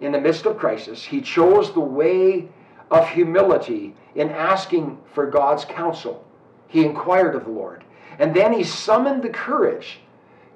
in 0.00 0.12
the 0.12 0.20
midst 0.20 0.46
of 0.46 0.58
crisis. 0.58 1.04
He 1.04 1.20
chose 1.20 1.72
the 1.72 1.80
way 1.80 2.48
of 2.90 3.08
humility 3.08 3.94
in 4.14 4.30
asking 4.30 4.98
for 5.12 5.26
God's 5.26 5.64
counsel. 5.64 6.24
He 6.68 6.84
inquired 6.84 7.34
of 7.34 7.44
the 7.44 7.50
Lord. 7.50 7.84
And 8.18 8.34
then 8.34 8.52
he 8.52 8.64
summoned 8.64 9.22
the 9.22 9.28
courage 9.28 10.00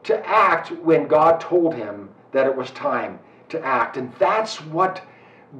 to 0.05 0.27
act 0.27 0.71
when 0.71 1.07
God 1.07 1.41
told 1.41 1.75
him 1.75 2.09
that 2.33 2.47
it 2.47 2.57
was 2.57 2.71
time 2.71 3.19
to 3.51 3.65
act. 3.65 3.97
And 3.97 4.13
that's 4.19 4.61
what 4.61 5.03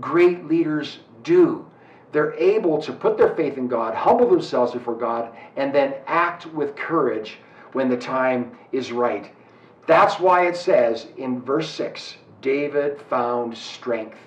great 0.01 0.47
leaders 0.47 0.99
do. 1.23 1.67
They're 2.13 2.35
able 2.35 2.81
to 2.83 2.93
put 2.93 3.17
their 3.17 3.35
faith 3.35 3.57
in 3.57 3.69
God, 3.69 3.95
humble 3.95 4.29
themselves 4.29 4.73
before 4.73 4.95
God, 4.95 5.35
and 5.57 5.75
then 5.75 5.95
act 6.07 6.47
with 6.47 6.77
courage 6.77 7.39
when 7.73 7.89
the 7.89 7.97
time 7.97 8.57
is 8.71 8.93
right. 8.93 9.33
That's 9.87 10.21
why 10.21 10.47
it 10.47 10.57
says 10.57 11.07
in 11.17 11.41
verse 11.41 11.69
6 11.71 12.17
David 12.43 13.01
found 13.09 13.57
strength 13.57 14.19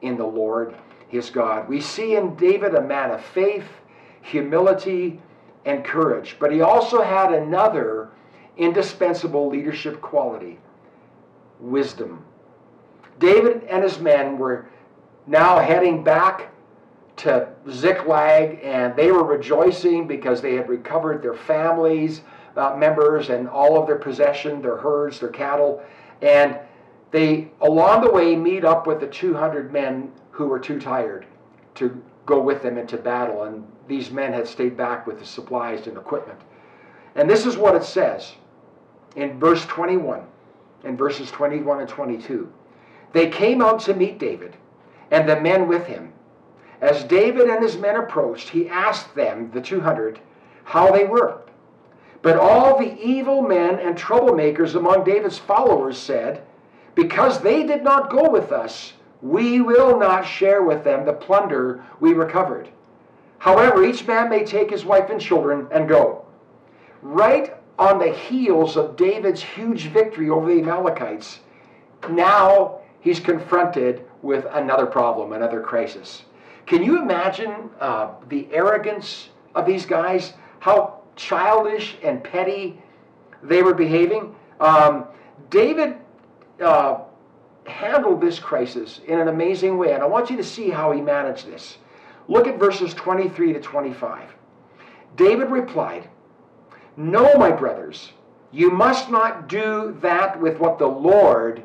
in 0.00 0.16
the 0.16 0.26
Lord 0.26 0.74
his 1.08 1.30
God. 1.30 1.68
We 1.68 1.80
see 1.80 2.16
in 2.16 2.34
David 2.36 2.74
a 2.74 2.80
man 2.80 3.10
of 3.10 3.24
faith, 3.24 3.66
humility, 4.22 5.20
and 5.64 5.84
courage, 5.84 6.36
but 6.38 6.52
he 6.52 6.60
also 6.60 7.02
had 7.02 7.32
another 7.32 8.10
indispensable 8.56 9.48
leadership 9.48 10.00
quality 10.00 10.58
wisdom. 11.60 12.24
David 13.18 13.64
and 13.64 13.82
his 13.82 13.98
men 13.98 14.38
were 14.38 14.66
now 15.26 15.58
heading 15.58 16.04
back 16.04 16.53
to 17.16 17.48
Ziklag, 17.70 18.60
and 18.62 18.96
they 18.96 19.12
were 19.12 19.24
rejoicing 19.24 20.06
because 20.06 20.40
they 20.40 20.54
had 20.54 20.68
recovered 20.68 21.22
their 21.22 21.34
families 21.34 22.22
uh, 22.56 22.76
members 22.76 23.30
and 23.30 23.48
all 23.48 23.80
of 23.80 23.86
their 23.86 23.98
possession, 23.98 24.62
their 24.62 24.76
herds, 24.76 25.20
their 25.20 25.28
cattle, 25.28 25.82
and 26.22 26.58
they 27.10 27.48
along 27.60 28.02
the 28.02 28.10
way 28.10 28.34
meet 28.36 28.64
up 28.64 28.86
with 28.86 29.00
the 29.00 29.06
200 29.06 29.72
men 29.72 30.10
who 30.30 30.46
were 30.46 30.58
too 30.58 30.80
tired 30.80 31.26
to 31.74 32.02
go 32.26 32.40
with 32.40 32.62
them 32.62 32.78
into 32.78 32.96
battle, 32.96 33.44
and 33.44 33.66
these 33.86 34.10
men 34.10 34.32
had 34.32 34.46
stayed 34.46 34.76
back 34.76 35.06
with 35.06 35.18
the 35.18 35.26
supplies 35.26 35.86
and 35.86 35.96
equipment. 35.96 36.38
And 37.14 37.28
this 37.28 37.46
is 37.46 37.56
what 37.56 37.74
it 37.74 37.84
says 37.84 38.34
in 39.16 39.38
verse 39.38 39.64
21, 39.66 40.22
in 40.84 40.96
verses 40.96 41.30
21 41.30 41.80
and 41.80 41.88
22. 41.88 42.52
They 43.12 43.28
came 43.28 43.62
out 43.62 43.80
to 43.80 43.94
meet 43.94 44.18
David 44.18 44.56
and 45.10 45.28
the 45.28 45.40
men 45.40 45.68
with 45.68 45.86
him. 45.86 46.12
As 46.84 47.02
David 47.04 47.48
and 47.48 47.62
his 47.62 47.78
men 47.78 47.96
approached, 47.96 48.50
he 48.50 48.68
asked 48.68 49.14
them, 49.14 49.50
the 49.54 49.62
200, 49.62 50.20
how 50.64 50.90
they 50.92 51.06
were. 51.06 51.40
But 52.20 52.36
all 52.36 52.78
the 52.78 53.00
evil 53.00 53.40
men 53.40 53.78
and 53.78 53.96
troublemakers 53.96 54.74
among 54.74 55.02
David's 55.04 55.38
followers 55.38 55.96
said, 55.96 56.42
Because 56.94 57.40
they 57.40 57.62
did 57.62 57.82
not 57.82 58.10
go 58.10 58.28
with 58.28 58.52
us, 58.52 58.92
we 59.22 59.62
will 59.62 59.98
not 59.98 60.26
share 60.26 60.62
with 60.62 60.84
them 60.84 61.06
the 61.06 61.14
plunder 61.14 61.82
we 62.00 62.12
recovered. 62.12 62.68
However, 63.38 63.82
each 63.82 64.06
man 64.06 64.28
may 64.28 64.44
take 64.44 64.70
his 64.70 64.84
wife 64.84 65.08
and 65.08 65.18
children 65.18 65.66
and 65.70 65.88
go. 65.88 66.26
Right 67.00 67.56
on 67.78 67.98
the 67.98 68.12
heels 68.12 68.76
of 68.76 68.96
David's 68.96 69.42
huge 69.42 69.86
victory 69.86 70.28
over 70.28 70.54
the 70.54 70.60
Amalekites, 70.60 71.38
now 72.10 72.80
he's 73.00 73.20
confronted 73.20 74.04
with 74.20 74.44
another 74.50 74.84
problem, 74.84 75.32
another 75.32 75.62
crisis. 75.62 76.24
Can 76.66 76.82
you 76.82 77.00
imagine 77.00 77.70
uh, 77.80 78.12
the 78.28 78.48
arrogance 78.50 79.28
of 79.54 79.66
these 79.66 79.84
guys? 79.84 80.32
How 80.60 81.02
childish 81.16 81.96
and 82.02 82.22
petty 82.24 82.80
they 83.42 83.62
were 83.62 83.74
behaving? 83.74 84.34
Um, 84.60 85.06
David 85.50 85.96
uh, 86.62 87.00
handled 87.66 88.20
this 88.20 88.38
crisis 88.38 89.00
in 89.06 89.18
an 89.18 89.28
amazing 89.28 89.76
way, 89.76 89.92
and 89.92 90.02
I 90.02 90.06
want 90.06 90.30
you 90.30 90.36
to 90.36 90.44
see 90.44 90.70
how 90.70 90.92
he 90.92 91.00
managed 91.00 91.46
this. 91.46 91.78
Look 92.28 92.46
at 92.46 92.58
verses 92.58 92.94
23 92.94 93.52
to 93.52 93.60
25. 93.60 94.34
David 95.16 95.50
replied, 95.50 96.08
No, 96.96 97.34
my 97.34 97.50
brothers, 97.50 98.12
you 98.50 98.70
must 98.70 99.10
not 99.10 99.48
do 99.48 99.96
that 100.00 100.40
with 100.40 100.58
what 100.58 100.78
the 100.78 100.86
Lord 100.86 101.62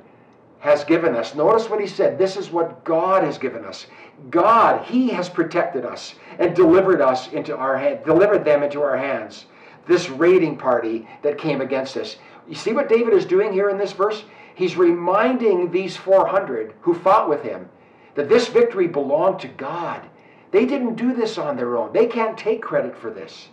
has 0.60 0.84
given 0.84 1.16
us. 1.16 1.36
Notice 1.36 1.70
what 1.70 1.80
he 1.80 1.88
said. 1.88 2.18
This 2.18 2.36
is 2.36 2.52
what 2.52 2.84
God 2.84 3.24
has 3.24 3.38
given 3.38 3.64
us. 3.66 3.88
God, 4.30 4.86
He 4.86 5.10
has 5.10 5.30
protected 5.30 5.86
us 5.86 6.16
and 6.38 6.56
delivered 6.56 7.02
us 7.02 7.32
into 7.32 7.56
our 7.56 7.78
hand, 7.78 8.00
delivered 8.06 8.44
them 8.44 8.64
into 8.64 8.82
our 8.82 8.98
hands. 8.98 9.46
This 9.88 10.10
raiding 10.10 10.58
party 10.58 11.08
that 11.24 11.38
came 11.38 11.62
against 11.62 11.98
us. 11.98 12.18
You 12.48 12.56
see 12.56 12.74
what 12.74 12.90
David 12.90 13.14
is 13.14 13.26
doing 13.26 13.54
here 13.54 13.70
in 13.70 13.78
this 13.78 13.94
verse? 13.94 14.24
He's 14.54 14.76
reminding 14.76 15.72
these 15.72 15.96
400 15.96 16.74
who 16.82 16.94
fought 16.94 17.30
with 17.30 17.42
him 17.42 17.70
that 18.16 18.28
this 18.28 18.50
victory 18.50 18.88
belonged 18.88 19.40
to 19.40 19.48
God. 19.48 20.02
They 20.52 20.66
didn't 20.66 20.96
do 20.96 21.14
this 21.14 21.38
on 21.38 21.56
their 21.56 21.78
own. 21.78 21.94
They 21.94 22.08
can't 22.08 22.38
take 22.38 22.62
credit 22.62 22.98
for 22.98 23.10
this. 23.10 23.48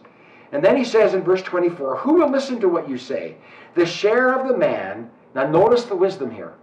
And 0.52 0.64
then 0.64 0.76
he 0.76 0.84
says 0.84 1.14
in 1.14 1.22
verse 1.22 1.42
24, 1.42 1.98
Who 1.98 2.14
will 2.14 2.30
listen 2.30 2.60
to 2.60 2.68
what 2.68 2.88
you 2.88 2.98
say? 2.98 3.36
The 3.74 3.86
share 3.86 4.32
of 4.32 4.48
the 4.48 4.56
man, 4.56 5.10
now 5.34 5.48
notice 5.48 5.84
the 5.84 5.96
wisdom 5.96 6.30
here. 6.30 6.54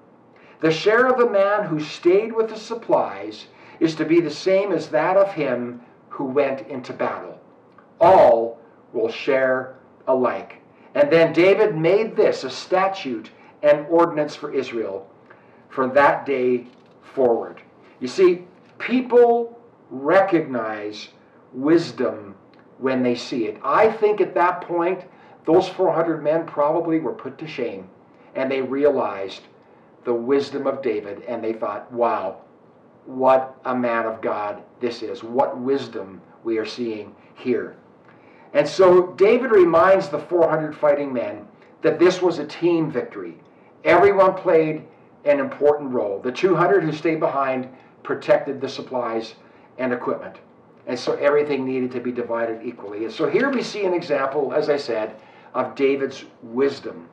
The 0.64 0.72
share 0.72 1.08
of 1.08 1.18
the 1.18 1.30
man 1.30 1.66
who 1.66 1.82
stayed 1.82 2.32
with 2.32 2.48
the 2.48 2.56
supplies 2.56 3.48
is 3.82 3.96
to 3.96 4.06
be 4.06 4.22
the 4.22 4.32
same 4.32 4.72
as 4.72 4.88
that 4.92 5.18
of 5.18 5.34
him 5.34 5.82
who 6.08 6.24
went 6.24 6.66
into 6.70 6.94
battle. 6.94 7.38
All 8.00 8.62
will 8.94 9.12
share 9.12 9.76
alike. 10.08 10.62
And 10.96 11.12
then 11.12 11.34
David 11.34 11.76
made 11.76 12.16
this 12.16 12.46
a 12.46 12.50
statute 12.50 13.30
and 13.62 13.86
ordinance 13.88 14.38
for 14.38 14.54
Israel 14.54 15.06
from 15.68 15.94
that 15.96 16.26
day 16.26 16.68
forward. 17.02 17.62
You 18.00 18.08
see, 18.08 18.46
people 18.78 19.60
recognize 19.90 21.10
wisdom 21.52 22.36
when 22.78 23.04
they 23.04 23.16
see 23.16 23.48
it. 23.48 23.60
I 23.66 23.92
think 23.92 24.22
at 24.22 24.34
that 24.36 24.62
point, 24.62 25.04
those 25.44 25.68
400 25.68 26.24
men 26.24 26.46
probably 26.46 27.02
were 27.02 27.12
put 27.12 27.38
to 27.40 27.48
shame 27.48 27.90
and 28.36 28.50
they 28.50 28.62
realized 28.62 29.42
the 30.04 30.14
wisdom 30.14 30.68
of 30.68 30.82
David, 30.82 31.24
and 31.28 31.44
they 31.44 31.54
thought, 31.54 31.92
wow, 31.92 32.42
what 33.06 33.58
a 33.66 33.76
man 33.76 34.06
of 34.06 34.22
God 34.22 34.62
this 34.80 35.02
is. 35.02 35.24
What 35.24 35.60
wisdom 35.60 36.22
we 36.44 36.58
are 36.58 36.66
seeing 36.66 37.16
here. 37.36 37.76
And 38.54 38.68
so 38.68 39.08
David 39.14 39.52
reminds 39.52 40.10
the 40.10 40.20
400 40.20 40.76
fighting 40.76 41.12
men 41.12 41.48
that 41.82 42.00
this 42.00 42.22
was 42.22 42.40
a 42.40 42.46
team 42.46 42.92
victory. 42.92 43.36
Everyone 43.84 44.34
played 44.36 44.84
an 45.26 45.40
important 45.40 45.92
role. 45.92 46.20
The 46.20 46.32
200 46.32 46.84
who 46.84 46.92
stayed 46.92 47.20
behind 47.20 47.70
protected 48.04 48.62
the 48.62 48.70
supplies 48.70 49.36
and 49.78 49.92
equipment. 49.92 50.38
And 50.86 51.00
so 51.00 51.14
everything 51.16 51.66
needed 51.66 51.92
to 51.92 52.02
be 52.02 52.12
divided 52.12 52.62
equally. 52.64 53.06
And 53.06 53.14
so 53.14 53.30
here 53.30 53.50
we 53.50 53.64
see 53.64 53.86
an 53.86 53.94
example, 53.94 54.54
as 54.54 54.70
I 54.70 54.78
said, 54.78 55.16
of 55.54 55.76
David's 55.76 56.26
wisdom. 56.42 57.08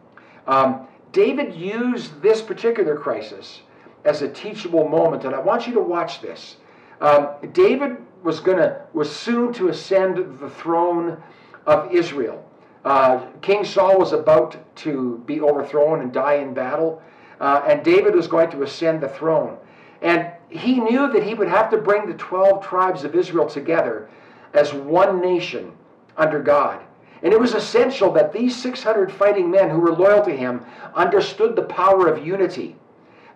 Um, 0.47 0.89
David 1.13 1.55
used 1.55 2.23
this 2.23 2.41
particular 2.41 2.97
crisis 2.97 3.63
as 4.05 4.23
a 4.23 4.29
teachable 4.29 4.89
moment, 4.89 5.25
and 5.25 5.35
I 5.35 5.41
want 5.41 5.67
you 5.67 5.75
to 5.75 5.81
watch 5.81 6.21
this. 6.21 6.57
Um, 7.01 7.31
David 7.53 7.97
was 8.23 8.41
gonna 8.41 8.83
was 8.93 9.15
soon 9.15 9.53
to 9.55 9.69
ascend 9.69 10.39
the 10.39 10.51
throne 10.51 11.23
of 11.67 11.93
Israel. 11.93 12.45
Uh, 12.85 13.27
King 13.43 13.65
Saul 13.65 13.99
was 13.99 14.13
about 14.13 14.57
to 14.77 15.23
be 15.27 15.41
overthrown 15.41 16.01
and 16.01 16.13
die 16.13 16.35
in 16.35 16.55
battle, 16.55 17.03
uh, 17.41 17.63
and 17.67 17.85
David 17.85 18.15
was 18.15 18.27
going 18.27 18.51
to 18.51 18.63
ascend 18.63 19.03
the 19.03 19.09
throne. 19.09 19.57
And 20.03 20.31
he 20.49 20.81
knew 20.81 21.13
that 21.13 21.23
he 21.23 21.35
would 21.35 21.49
have 21.49 21.71
to 21.71 21.79
bring 21.79 22.07
the 22.07 22.15
12 22.15 22.65
tribes 22.65 23.05
of 23.05 23.15
Israel 23.15 23.47
together 23.47 24.09
as 24.55 24.73
one 24.73 25.21
nation 25.21 25.73
under 26.17 26.41
God. 26.41 26.81
And 27.23 27.33
it 27.33 27.41
was 27.41 27.55
essential 27.55 28.11
that 28.13 28.33
these 28.33 28.57
600 28.57 29.13
fighting 29.13 29.51
men 29.51 29.69
who 29.69 29.79
were 29.79 29.93
loyal 29.93 30.25
to 30.25 30.35
him 30.35 30.65
understood 30.95 31.55
the 31.55 31.63
power 31.63 32.09
of 32.09 32.25
unity. 32.27 32.77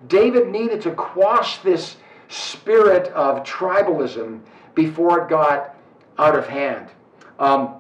David 0.09 0.49
needed 0.49 0.81
to 0.83 0.93
quash 0.93 1.59
this 1.59 1.97
spirit 2.29 3.09
of 3.09 3.45
tribalism 3.45 4.41
before 4.75 5.23
it 5.23 5.29
got 5.29 5.77
out 6.19 6.37
of 6.37 6.47
hand. 6.47 6.89
Um, 7.39 7.77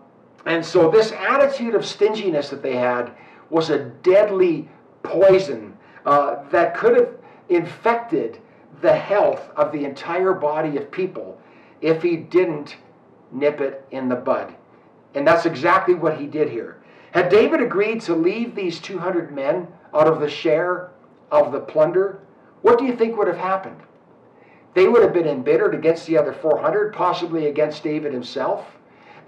and 0.47 0.65
so, 0.65 0.91
this 0.91 1.13
attitude 1.13 1.75
of 1.75 1.87
stinginess 1.87 2.51
that 2.51 2.63
they 2.63 2.77
had 2.77 3.13
was 3.49 3.71
a 3.71 3.79
deadly 4.03 4.69
poison 5.03 5.77
uh, 6.05 6.43
that 6.51 6.77
could 6.77 6.97
have 6.97 7.09
infected 7.49 8.39
the 8.83 8.95
health 8.95 9.49
of 9.57 9.73
the 9.73 9.85
entire 9.85 10.35
body 10.35 10.77
of 10.77 10.91
people 10.91 11.41
if 11.81 12.03
he 12.03 12.17
didn't 12.17 12.77
nip 13.33 13.61
it 13.61 13.87
in 13.91 14.09
the 14.09 14.17
bud. 14.17 14.55
And 15.15 15.27
that's 15.27 15.47
exactly 15.47 15.95
what 15.95 16.19
he 16.19 16.27
did 16.27 16.51
here. 16.51 16.83
Had 17.13 17.29
David 17.29 17.63
agreed 17.63 18.01
to 18.03 18.15
leave 18.15 18.55
these 18.55 18.81
200 18.81 19.33
men 19.33 19.69
out 19.95 20.09
of 20.09 20.21
the 20.21 20.29
share 20.29 20.91
of 21.31 21.53
the 21.53 21.61
plunder, 21.61 22.21
what 22.63 22.79
do 22.79 22.85
you 22.85 22.97
think 22.97 23.17
would 23.17 23.29
have 23.29 23.37
happened? 23.37 23.81
They 24.75 24.89
would 24.89 25.03
have 25.03 25.13
been 25.13 25.29
embittered 25.29 25.75
against 25.75 26.07
the 26.07 26.19
other 26.19 26.33
400, 26.33 26.93
possibly 26.93 27.47
against 27.47 27.85
David 27.85 28.13
himself, 28.13 28.67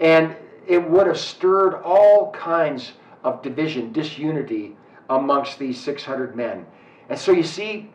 and 0.01 0.35
it 0.67 0.89
would 0.89 1.07
have 1.07 1.17
stirred 1.17 1.75
all 1.83 2.31
kinds 2.33 2.93
of 3.23 3.41
division, 3.41 3.93
disunity 3.93 4.75
amongst 5.09 5.57
these 5.57 5.79
600 5.79 6.35
men. 6.35 6.65
And 7.07 7.17
so 7.17 7.31
you 7.31 7.43
see, 7.43 7.89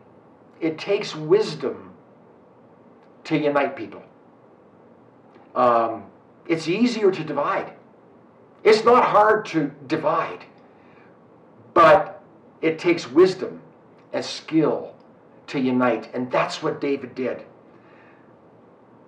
it 0.59 0.79
takes 0.79 1.15
wisdom 1.15 1.93
to 3.25 3.37
unite 3.37 3.75
people. 3.75 4.01
Um, 5.53 6.05
it's 6.47 6.67
easier 6.67 7.11
to 7.11 7.23
divide. 7.23 7.73
It's 8.63 8.85
not 8.85 9.03
hard 9.03 9.45
to 9.47 9.71
divide, 9.87 10.45
but 11.73 12.23
it 12.61 12.79
takes 12.79 13.11
wisdom 13.11 13.61
and 14.13 14.23
skill 14.23 14.95
to 15.47 15.59
unite, 15.59 16.09
and 16.13 16.31
that's 16.31 16.63
what 16.63 16.79
David 16.79 17.13
did. 17.13 17.43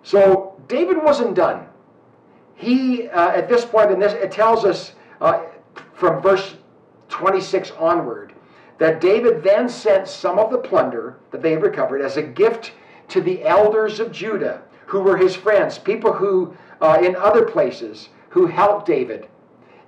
So 0.03 0.61
David 0.67 1.01
wasn't 1.01 1.35
done. 1.35 1.67
He, 2.55 3.07
uh, 3.07 3.29
at 3.29 3.47
this 3.47 3.65
point 3.65 3.91
in 3.91 3.99
this, 3.99 4.13
it 4.13 4.31
tells 4.31 4.65
us 4.65 4.93
uh, 5.21 5.43
from 5.93 6.21
verse 6.21 6.55
26 7.09 7.71
onward 7.71 8.33
that 8.77 8.99
David 8.99 9.41
then 9.41 9.69
sent 9.69 10.07
some 10.07 10.37
of 10.37 10.51
the 10.51 10.57
plunder 10.57 11.17
that 11.31 11.41
they 11.41 11.51
had 11.51 11.61
recovered 11.61 12.01
as 12.01 12.17
a 12.17 12.21
gift 12.21 12.73
to 13.07 13.21
the 13.21 13.43
elders 13.45 14.01
of 14.01 14.11
Judah, 14.11 14.61
who 14.85 15.01
were 15.01 15.15
his 15.15 15.35
friends, 15.35 15.77
people 15.77 16.11
who, 16.11 16.55
uh, 16.81 16.99
in 17.01 17.15
other 17.15 17.45
places, 17.45 18.09
who 18.29 18.47
helped 18.47 18.85
David 18.85 19.29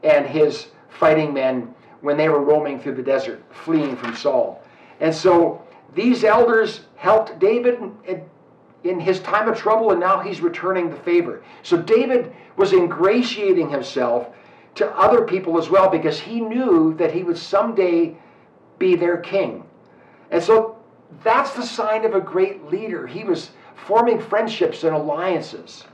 and 0.08 0.26
his 0.26 0.68
fighting 0.90 1.34
men 1.34 1.74
when 2.02 2.18
they 2.18 2.30
were 2.30 2.42
roaming 2.42 2.80
through 2.80 2.96
the 2.96 3.04
desert, 3.04 3.44
fleeing 3.52 3.96
from 3.96 4.16
Saul. 4.16 4.64
And 5.00 5.14
so 5.14 5.62
these 5.94 6.24
elders 6.24 6.82
helped 6.96 7.40
David 7.40 7.80
in 8.84 9.00
his 9.00 9.20
time 9.20 9.50
of 9.50 9.58
trouble, 9.58 9.92
and 9.92 10.00
now 10.00 10.20
he's 10.20 10.42
returning 10.42 10.90
the 10.90 10.96
favor. 10.98 11.44
So 11.64 11.78
David 11.78 12.34
was 12.56 12.74
ingratiating 12.74 13.70
himself 13.70 14.30
to 14.76 14.88
other 14.98 15.24
people 15.24 15.58
as 15.58 15.70
well 15.70 15.90
because 15.90 16.20
he 16.20 16.40
knew 16.40 16.94
that 16.96 17.12
he 17.12 17.24
would 17.24 17.38
someday 17.38 18.16
be 18.80 18.96
their 18.96 19.18
king. 19.18 19.64
And 20.32 20.42
so 20.42 20.78
that's 21.24 21.54
the 21.54 21.64
sign 21.64 22.06
of 22.06 22.14
a 22.14 22.22
great 22.22 22.66
leader. 22.66 23.08
He 23.08 23.24
was 23.24 23.52
forming 23.76 24.20
friendships 24.20 24.84
and 24.84 24.96
alliances 24.96 25.86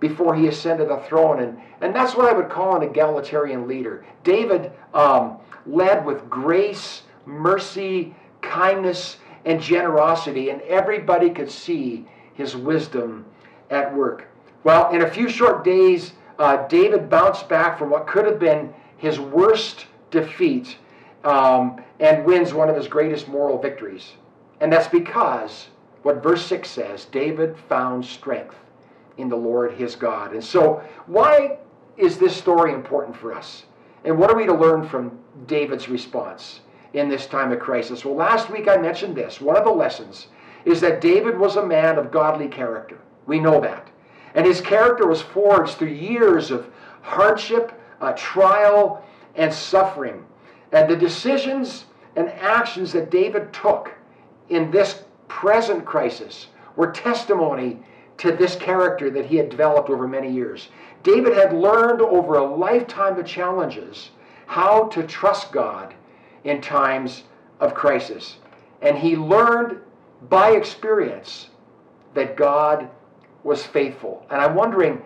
before 0.00 0.34
he 0.34 0.48
ascended 0.48 0.88
the 0.88 0.98
throne. 1.08 1.40
And, 1.40 1.58
and 1.80 1.94
that's 1.94 2.14
what 2.14 2.26
I 2.26 2.32
would 2.32 2.50
call 2.50 2.76
an 2.76 2.82
egalitarian 2.82 3.66
leader. 3.66 4.04
David 4.22 4.72
um, 4.92 5.38
led 5.66 6.04
with 6.04 6.28
grace, 6.28 7.02
mercy, 7.26 8.14
kindness, 8.40 9.16
and 9.44 9.60
generosity, 9.60 10.50
and 10.50 10.60
everybody 10.62 11.30
could 11.30 11.50
see 11.50 12.06
his 12.34 12.56
wisdom 12.56 13.24
at 13.70 13.94
work. 13.94 14.28
Well, 14.64 14.90
in 14.90 15.02
a 15.02 15.10
few 15.10 15.28
short 15.28 15.64
days, 15.64 16.12
uh, 16.38 16.66
David 16.68 17.08
bounced 17.08 17.48
back 17.48 17.78
from 17.78 17.90
what 17.90 18.06
could 18.06 18.24
have 18.24 18.38
been 18.38 18.72
his 18.96 19.20
worst 19.20 19.86
defeat 20.10 20.76
um, 21.24 21.82
and 22.00 22.24
wins 22.24 22.52
one 22.52 22.68
of 22.68 22.76
his 22.76 22.88
greatest 22.88 23.28
moral 23.28 23.60
victories. 23.60 24.12
And 24.60 24.72
that's 24.72 24.88
because 24.88 25.68
what 26.02 26.22
verse 26.22 26.44
6 26.46 26.68
says 26.68 27.06
David 27.06 27.56
found 27.68 28.04
strength 28.04 28.56
in 29.16 29.28
the 29.28 29.36
Lord 29.36 29.72
his 29.74 29.96
God. 29.96 30.32
And 30.32 30.42
so, 30.42 30.82
why 31.06 31.58
is 31.96 32.18
this 32.18 32.36
story 32.36 32.72
important 32.72 33.16
for 33.16 33.32
us? 33.32 33.64
And 34.04 34.18
what 34.18 34.30
are 34.30 34.36
we 34.36 34.46
to 34.46 34.54
learn 34.54 34.86
from 34.86 35.18
David's 35.46 35.88
response 35.88 36.60
in 36.92 37.08
this 37.08 37.26
time 37.26 37.52
of 37.52 37.60
crisis? 37.60 38.04
Well, 38.04 38.14
last 38.14 38.50
week 38.50 38.68
I 38.68 38.76
mentioned 38.76 39.16
this. 39.16 39.40
One 39.40 39.56
of 39.56 39.64
the 39.64 39.70
lessons 39.70 40.28
is 40.64 40.80
that 40.80 41.00
David 41.00 41.38
was 41.38 41.56
a 41.56 41.66
man 41.66 41.98
of 41.98 42.10
godly 42.10 42.48
character. 42.48 42.98
We 43.26 43.38
know 43.38 43.60
that. 43.60 43.88
And 44.34 44.46
his 44.46 44.60
character 44.60 45.06
was 45.06 45.22
forged 45.22 45.74
through 45.74 45.88
years 45.88 46.50
of 46.50 46.66
hardship, 47.02 47.72
uh, 48.00 48.12
trial, 48.12 49.04
and 49.36 49.52
suffering. 49.52 50.24
And 50.72 50.90
the 50.90 50.96
decisions 50.96 51.84
and 52.16 52.28
actions 52.30 52.92
that 52.92 53.10
David 53.10 53.52
took 53.52 53.92
in 54.48 54.70
this 54.70 55.04
present 55.28 55.84
crisis 55.84 56.48
were 56.76 56.90
testimony 56.90 57.80
to 58.18 58.32
this 58.32 58.56
character 58.56 59.10
that 59.10 59.26
he 59.26 59.36
had 59.36 59.48
developed 59.48 59.90
over 59.90 60.06
many 60.06 60.30
years. 60.30 60.68
David 61.02 61.34
had 61.34 61.52
learned 61.52 62.00
over 62.00 62.36
a 62.36 62.56
lifetime 62.56 63.18
of 63.18 63.26
challenges 63.26 64.10
how 64.46 64.84
to 64.88 65.02
trust 65.02 65.52
God 65.52 65.94
in 66.44 66.60
times 66.60 67.24
of 67.60 67.74
crisis. 67.74 68.36
And 68.82 68.96
he 68.96 69.16
learned 69.16 69.80
by 70.28 70.52
experience 70.52 71.48
that 72.14 72.36
God 72.36 72.88
was 73.42 73.64
faithful. 73.64 74.26
And 74.30 74.40
I'm 74.40 74.54
wondering, 74.54 75.02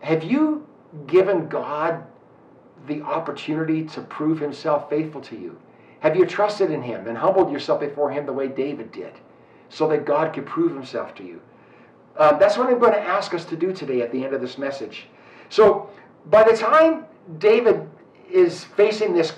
have 0.00 0.24
you 0.24 0.66
given 1.06 1.48
God 1.48 2.04
the 2.86 3.02
opportunity 3.02 3.84
to 3.84 4.00
prove 4.02 4.38
himself 4.38 4.88
faithful 4.88 5.20
to 5.22 5.36
you? 5.36 5.58
Have 6.00 6.16
you 6.16 6.26
trusted 6.26 6.70
in 6.70 6.82
him 6.82 7.06
and 7.06 7.16
humbled 7.16 7.50
yourself 7.50 7.80
before 7.80 8.10
him 8.10 8.26
the 8.26 8.32
way 8.32 8.48
David 8.48 8.92
did 8.92 9.12
so 9.68 9.88
that 9.88 10.04
God 10.04 10.32
could 10.32 10.46
prove 10.46 10.72
himself 10.72 11.14
to 11.16 11.24
you? 11.24 11.40
Um, 12.18 12.38
that's 12.38 12.56
what 12.56 12.68
I'm 12.68 12.78
going 12.78 12.92
to 12.92 13.00
ask 13.00 13.34
us 13.34 13.44
to 13.46 13.56
do 13.56 13.72
today 13.72 14.00
at 14.02 14.10
the 14.12 14.24
end 14.24 14.34
of 14.34 14.40
this 14.40 14.58
message. 14.58 15.06
So, 15.48 15.90
by 16.26 16.42
the 16.42 16.56
time 16.56 17.04
David 17.38 17.88
is 18.30 18.64
facing 18.64 19.14
this 19.14 19.34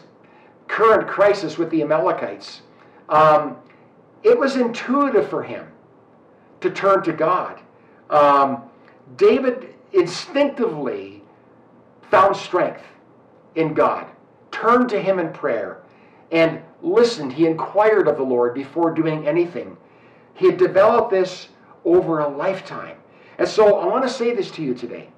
current 0.68 1.08
crisis 1.08 1.58
with 1.58 1.70
the 1.70 1.82
Amalekites, 1.82 2.62
um, 3.08 3.56
it 4.22 4.38
was 4.38 4.56
intuitive 4.56 5.28
for 5.28 5.42
him 5.42 5.66
to 6.60 6.70
turn 6.70 7.02
to 7.04 7.12
God. 7.12 7.60
Um, 8.10 8.62
David 9.16 9.74
instinctively 9.92 11.22
found 12.10 12.36
strength 12.36 12.82
in 13.54 13.74
God, 13.74 14.06
turned 14.50 14.88
to 14.90 15.00
him 15.00 15.18
in 15.18 15.32
prayer, 15.32 15.82
and 16.30 16.60
listened. 16.82 17.32
He 17.32 17.46
inquired 17.46 18.08
of 18.08 18.16
the 18.16 18.22
Lord 18.22 18.54
before 18.54 18.92
doing 18.92 19.26
anything. 19.26 19.76
He 20.34 20.46
had 20.46 20.56
developed 20.56 21.10
this 21.10 21.48
over 21.84 22.20
a 22.20 22.28
lifetime. 22.28 22.96
And 23.38 23.48
so 23.48 23.78
I 23.78 23.86
want 23.86 24.04
to 24.04 24.10
say 24.10 24.34
this 24.34 24.50
to 24.52 24.62
you 24.62 24.74
today. 24.74 25.08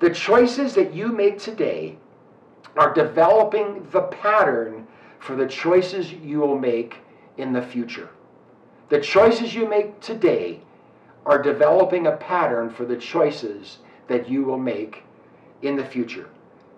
The 0.00 0.10
choices 0.10 0.74
that 0.74 0.94
you 0.94 1.08
make 1.08 1.38
today 1.38 1.98
are 2.76 2.94
developing 2.94 3.86
the 3.90 4.02
pattern 4.02 4.86
for 5.18 5.34
the 5.34 5.46
choices 5.46 6.12
you 6.12 6.38
will 6.38 6.58
make 6.58 6.98
in 7.36 7.52
the 7.52 7.62
future. 7.62 8.10
The 8.88 9.00
choices 9.00 9.54
you 9.54 9.68
make 9.68 10.00
today 10.00 10.60
are 11.26 11.42
developing 11.42 12.06
a 12.06 12.16
pattern 12.16 12.70
for 12.70 12.84
the 12.84 12.96
choices 12.96 13.78
that 14.06 14.28
you 14.28 14.44
will 14.44 14.58
make 14.58 15.02
in 15.62 15.76
the 15.76 15.84
future. 15.84 16.30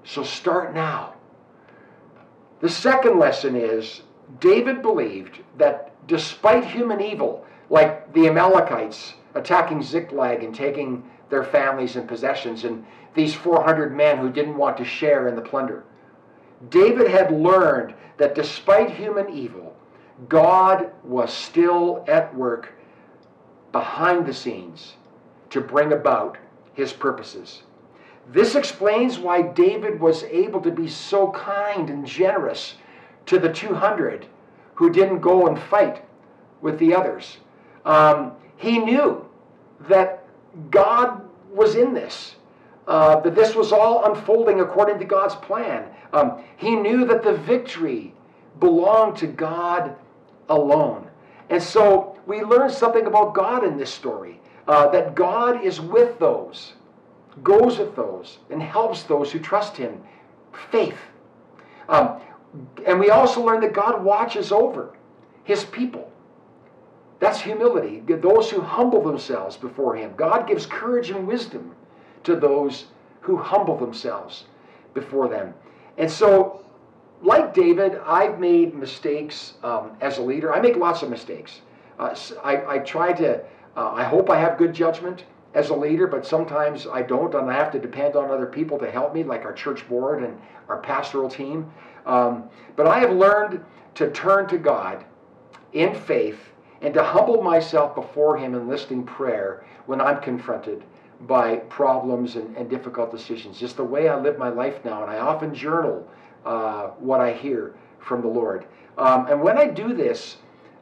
So 0.05 0.25
start 0.25 0.75
now. 0.75 1.15
The 2.61 2.69
second 2.69 3.19
lesson 3.19 3.55
is 3.55 4.03
David 4.41 4.83
believed 4.83 5.41
that 5.59 5.93
despite 6.07 6.65
human 6.65 7.01
evil, 7.01 7.47
like 7.69 8.13
the 8.13 8.27
Amalekites 8.27 9.15
attacking 9.35 9.83
Ziklag 9.83 10.43
and 10.43 10.55
taking 10.55 11.09
their 11.29 11.45
families 11.45 11.97
and 11.97 12.09
possessions, 12.09 12.65
and 12.65 12.85
these 13.15 13.35
400 13.35 13.95
men 13.95 14.19
who 14.19 14.31
didn't 14.31 14.57
want 14.57 14.77
to 14.79 14.85
share 14.85 15.29
in 15.29 15.37
the 15.37 15.43
plunder, 15.43 15.85
David 16.69 17.09
had 17.09 17.33
learned 17.33 17.95
that 18.19 18.35
despite 18.35 18.91
human 18.91 19.29
evil, 19.31 19.75
God 20.29 20.91
was 21.03 21.33
still 21.33 22.05
at 22.07 22.35
work 22.35 22.75
behind 23.73 24.27
the 24.27 24.35
scenes 24.35 24.95
to 25.51 25.61
bring 25.61 25.93
about 25.93 26.37
his 26.75 26.93
purposes. 26.93 27.63
This 28.29 28.55
explains 28.55 29.19
why 29.19 29.43
David 29.43 29.99
was 29.99 30.25
able 30.25 30.61
to 30.61 30.71
be 30.71 30.89
so 30.89 31.33
kind 31.33 31.89
and 31.91 32.07
generous 32.07 32.75
to 33.27 33.39
the 33.39 33.53
200 33.53 34.27
who 34.75 34.91
didn't 34.91 35.21
go 35.21 35.47
and 35.47 35.59
fight 35.59 36.05
with 36.61 36.79
the 36.79 36.95
others. 36.95 37.39
Um, 37.85 38.33
he 38.61 38.79
knew 38.79 39.27
that 39.89 40.23
God 40.71 41.27
was 41.51 41.77
in 41.77 41.95
this, 41.95 42.35
uh, 42.87 43.19
that 43.21 43.35
this 43.35 43.55
was 43.55 43.73
all 43.73 44.05
unfolding 44.05 44.61
according 44.61 44.99
to 44.99 45.07
God's 45.07 45.35
plan. 45.37 45.87
Um, 46.13 46.45
he 46.59 46.77
knew 46.77 47.07
that 47.07 47.23
the 47.23 47.33
victory 47.33 48.13
belonged 48.61 49.17
to 49.17 49.27
God 49.27 49.97
alone. 50.51 51.09
And 51.49 51.63
so 51.63 52.19
we 52.27 52.43
learn 52.43 52.69
something 52.69 53.07
about 53.07 53.33
God 53.33 53.65
in 53.65 53.79
this 53.79 53.93
story 53.93 54.39
uh, 54.69 54.89
that 54.89 55.15
God 55.15 55.65
is 55.65 55.81
with 55.81 56.19
those, 56.19 56.75
goes 57.43 57.79
with 57.79 57.97
those, 57.97 58.41
and 58.51 58.63
helps 58.63 59.05
those 59.05 59.33
who 59.33 59.39
trust 59.39 59.75
Him. 59.75 60.03
Faith. 60.71 60.99
Um, 61.89 62.21
and 62.87 63.01
we 63.01 63.09
also 63.09 63.43
learn 63.43 63.63
that 63.63 63.73
God 63.73 64.05
watches 64.05 64.53
over 64.53 64.95
His 65.45 65.65
people. 65.65 66.13
That's 67.21 67.41
humility. 67.41 68.03
Those 68.07 68.51
who 68.51 68.63
humble 68.63 69.03
themselves 69.03 69.57
before 69.57 69.95
Him. 69.95 70.15
God 70.17 70.49
gives 70.49 70.67
courage 70.67 71.11
and 71.11 71.29
wisdom 71.29 71.75
to 72.25 72.35
those 72.35 72.87
who 73.21 73.37
humble 73.37 73.77
themselves 73.77 74.45
before 74.95 75.29
them. 75.29 75.55
And 75.99 76.11
so, 76.11 76.65
like 77.23 77.53
David, 77.53 78.01
I've 78.07 78.41
made 78.41 78.75
mistakes 78.75 79.55
um, 79.63 79.93
as 80.01 80.17
a 80.17 80.23
leader. 80.23 80.53
I 80.53 80.61
make 80.61 80.77
lots 80.77 81.03
of 81.03 81.11
mistakes. 81.11 81.61
Uh, 81.99 82.17
I, 82.43 82.77
I, 82.77 82.79
try 82.79 83.13
to, 83.13 83.43
uh, 83.77 83.93
I 83.93 84.05
hope 84.05 84.31
I 84.31 84.41
have 84.41 84.57
good 84.57 84.73
judgment 84.73 85.25
as 85.53 85.69
a 85.69 85.75
leader, 85.75 86.07
but 86.07 86.25
sometimes 86.25 86.87
I 86.87 87.03
don't, 87.03 87.35
and 87.35 87.51
I 87.51 87.55
have 87.55 87.71
to 87.73 87.79
depend 87.79 88.17
on 88.17 88.31
other 88.31 88.47
people 88.47 88.79
to 88.79 88.91
help 88.91 89.13
me, 89.13 89.23
like 89.23 89.45
our 89.45 89.53
church 89.53 89.87
board 89.87 90.23
and 90.23 90.41
our 90.71 90.79
pastoral 90.79 91.29
team. 91.29 91.71
Um, 92.07 92.45
but 92.77 92.87
I 92.87 92.99
have 93.01 93.11
learned 93.11 93.63
to 93.97 94.11
turn 94.11 94.49
to 94.49 94.57
God 94.57 95.05
in 95.75 95.95
faith 95.95 96.39
and 96.83 96.95
to 96.95 97.03
humble 97.03 97.43
myself 97.43 97.95
before 97.95 98.37
Him 98.37 98.55
in 98.55 98.69
listening 98.69 99.05
prayer 99.05 99.65
when 99.87 100.01
I'm 100.01 100.21
confronted 100.21 100.83
by 101.27 101.57
problems 101.57 102.37
and, 102.37 102.57
and, 102.57 102.71
difficult 102.71 103.11
decisions. 103.11 103.59
Just 103.59 103.77
the 103.77 103.85
way 103.85 104.09
I 104.09 104.19
live 104.19 104.39
my 104.39 104.49
life 104.49 104.83
now, 104.85 105.03
and 105.03 105.11
I 105.11 105.19
often 105.19 105.55
journal 105.55 106.09
uh, 106.47 106.89
what 106.99 107.21
I 107.21 107.35
hear 107.35 107.75
from 107.99 108.23
the 108.23 108.29
Lord. 108.29 108.65
Um, 108.97 109.27
and 109.27 109.43
when 109.43 109.59
I 109.59 109.67
do 109.67 109.93
this, 109.93 110.39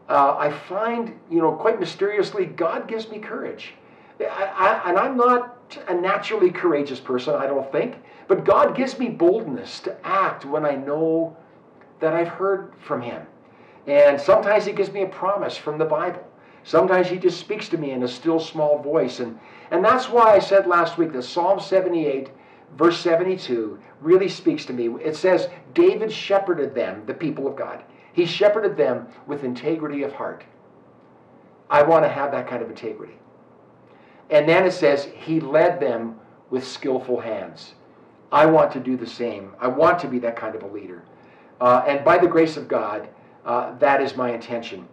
uh, 0.08 0.36
I 0.38 0.52
find, 0.52 1.18
you 1.30 1.40
know, 1.40 1.52
quite 1.52 1.80
mysteriously, 1.80 2.46
God 2.46 2.86
gives 2.86 3.08
me 3.08 3.18
courage. 3.18 3.74
I, 4.20 4.24
I, 4.24 4.88
and 4.90 4.98
I'm 4.98 5.16
not 5.16 5.56
a 5.88 5.94
naturally 5.94 6.50
courageous 6.50 7.00
person, 7.00 7.34
I 7.34 7.46
don't 7.46 7.70
think, 7.70 7.96
but 8.26 8.44
God 8.44 8.76
gives 8.76 8.98
me 8.98 9.08
boldness 9.08 9.80
to 9.80 10.06
act 10.06 10.44
when 10.44 10.64
I 10.64 10.76
know 10.76 11.36
that 12.00 12.14
I've 12.14 12.28
heard 12.28 12.72
from 12.80 13.02
Him. 13.02 13.26
And 13.88 14.20
sometimes 14.20 14.66
He 14.66 14.72
gives 14.72 14.92
me 14.92 15.02
a 15.02 15.08
promise 15.08 15.56
from 15.56 15.78
the 15.78 15.84
Bible. 15.84 16.22
Sometimes 16.62 17.08
He 17.08 17.16
just 17.16 17.40
speaks 17.40 17.68
to 17.70 17.78
me 17.78 17.92
in 17.92 18.02
a 18.02 18.08
still 18.08 18.38
small 18.38 18.78
voice. 18.80 19.18
And, 19.18 19.38
and 19.70 19.84
that's 19.84 20.10
why 20.10 20.34
I 20.34 20.38
said 20.38 20.66
last 20.66 20.98
week 20.98 21.12
that 21.12 21.22
Psalm 21.22 21.58
78, 21.58 22.30
verse 22.76 23.00
72, 23.00 23.78
really 24.02 24.28
speaks 24.28 24.66
to 24.66 24.74
me. 24.74 24.88
It 25.02 25.16
says, 25.16 25.48
David 25.72 26.12
shepherded 26.12 26.74
them, 26.74 27.02
the 27.06 27.14
people 27.14 27.48
of 27.48 27.56
God. 27.56 27.82
He 28.12 28.26
shepherded 28.26 28.76
them 28.76 29.08
with 29.26 29.42
integrity 29.42 30.02
of 30.02 30.12
heart. 30.12 30.44
I 31.70 31.82
want 31.82 32.04
to 32.04 32.08
have 32.08 32.30
that 32.32 32.46
kind 32.46 32.62
of 32.62 32.68
integrity. 32.68 33.14
And 34.30 34.46
then 34.46 34.66
it 34.66 34.72
says, 34.72 35.08
He 35.14 35.40
led 35.40 35.80
them 35.80 36.16
with 36.50 36.66
skillful 36.66 37.20
hands. 37.20 37.74
I 38.30 38.44
want 38.44 38.72
to 38.72 38.80
do 38.80 38.96
the 38.96 39.06
same. 39.06 39.52
I 39.58 39.68
want 39.68 39.98
to 40.00 40.08
be 40.08 40.18
that 40.18 40.36
kind 40.36 40.54
of 40.54 40.62
a 40.62 40.66
leader. 40.66 41.02
Uh, 41.60 41.84
and 41.88 42.04
by 42.04 42.18
the 42.18 42.26
grace 42.26 42.58
of 42.58 42.68
God, 42.68 43.08
uh, 43.48 43.74
that 43.78 44.02
is 44.02 44.14
my 44.14 44.32
intention. 44.32 44.86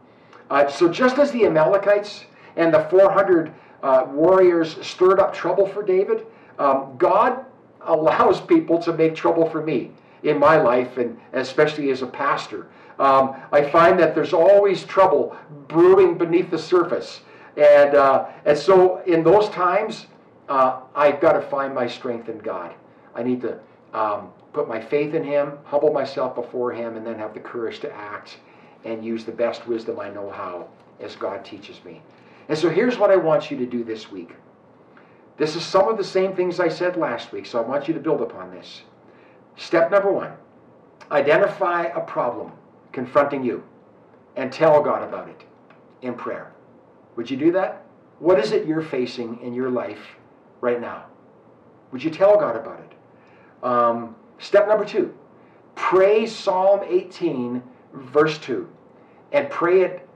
Uh, 0.50 0.68
so 0.68 0.88
just 0.88 1.20
as 1.20 1.30
the 1.32 1.46
Amalekites 1.46 2.24
and 2.56 2.74
the 2.74 2.86
400 2.86 3.54
uh, 3.84 4.06
warriors 4.08 4.78
stirred 4.82 5.20
up 5.20 5.34
trouble 5.34 5.68
for 5.68 5.84
David, 5.84 6.26
um, 6.58 6.96
God 6.98 7.46
allows 7.82 8.40
people 8.40 8.82
to 8.82 8.94
make 8.94 9.14
trouble 9.14 9.50
for 9.50 9.62
me 9.62 9.92
in 10.24 10.40
my 10.40 10.56
life, 10.56 10.98
and 10.98 11.20
especially 11.34 11.92
as 11.92 12.02
a 12.02 12.08
pastor. 12.08 12.68
Um, 12.98 13.36
I 13.52 13.70
find 13.70 14.00
that 14.00 14.16
there's 14.16 14.34
always 14.34 14.86
trouble 14.86 15.36
brewing 15.68 16.18
beneath 16.18 16.50
the 16.50 16.58
surface. 16.58 17.22
And, 17.58 17.94
uh, 17.94 18.28
and 18.46 18.58
so 18.58 19.00
in 19.02 19.22
those 19.22 19.50
times, 19.50 20.08
uh, 20.48 20.80
I've 20.96 21.20
got 21.20 21.34
to 21.34 21.42
find 21.42 21.76
my 21.76 21.88
strength 21.88 22.30
in 22.30 22.38
God. 22.38 22.74
I 23.14 23.22
need 23.22 23.42
to 23.42 23.60
um, 23.94 24.30
put 24.56 24.68
my 24.70 24.80
faith 24.80 25.14
in 25.14 25.24
Him, 25.24 25.60
humble 25.66 25.92
myself 25.92 26.34
before 26.34 26.72
Him, 26.72 26.96
and 26.96 27.06
then 27.06 27.20
have 27.20 27.34
the 27.34 27.40
courage 27.42 27.82
to 27.82 27.94
act 27.94 28.38
and 28.86 29.04
use 29.04 29.26
the 29.26 29.32
best 29.32 29.68
wisdom 29.68 30.00
I 30.00 30.10
know 30.10 30.30
how 30.30 30.70
as 31.02 31.16
God 31.16 31.44
teaches 31.44 31.84
me. 31.84 32.02
And 32.48 32.58
so 32.58 32.70
here's 32.70 32.98
what 32.98 33.12
I 33.12 33.18
want 33.18 33.52
you 33.52 33.58
to 33.58 33.66
do 33.66 33.84
this 33.84 34.10
week. 34.10 34.32
This 35.38 35.58
is 35.58 35.66
some 35.66 35.90
of 35.90 35.98
the 35.98 36.04
same 36.04 36.34
things 36.34 36.62
I 36.62 36.70
said 36.70 36.96
last 36.96 37.34
week, 37.34 37.46
so 37.46 37.62
I 37.62 37.68
want 37.68 37.90
you 37.90 37.94
to 37.94 38.00
build 38.00 38.22
upon 38.22 38.50
this. 38.52 38.84
Step 39.58 39.92
number 39.92 40.12
one 40.12 40.32
identify 41.12 41.84
a 41.84 42.00
problem 42.00 42.52
confronting 42.92 43.44
you 43.44 43.64
and 44.38 44.52
tell 44.52 44.82
God 44.82 45.04
about 45.04 45.28
it 45.30 45.44
in 46.02 46.16
prayer. 46.16 46.52
Would 47.16 47.30
you 47.30 47.38
do 47.38 47.52
that? 47.52 47.84
What 48.20 48.40
is 48.40 48.54
it 48.54 48.66
you're 48.66 48.82
facing 48.82 49.40
in 49.42 49.54
your 49.54 49.70
life 49.70 50.16
right 50.62 50.80
now? 50.80 51.06
Would 51.92 52.04
you 52.04 52.10
tell 52.10 52.40
God 52.40 52.56
about 52.56 52.80
it? 52.80 52.92
Um, 53.64 54.16
step 54.40 54.68
number 54.68 54.86
two 54.86 55.14
pray 55.76 56.26
Psalm 56.26 56.82
18, 56.88 57.62
verse 57.94 58.38
2 58.40 58.68
and 59.32 59.50
pray 59.50 59.82
it 59.82 60.08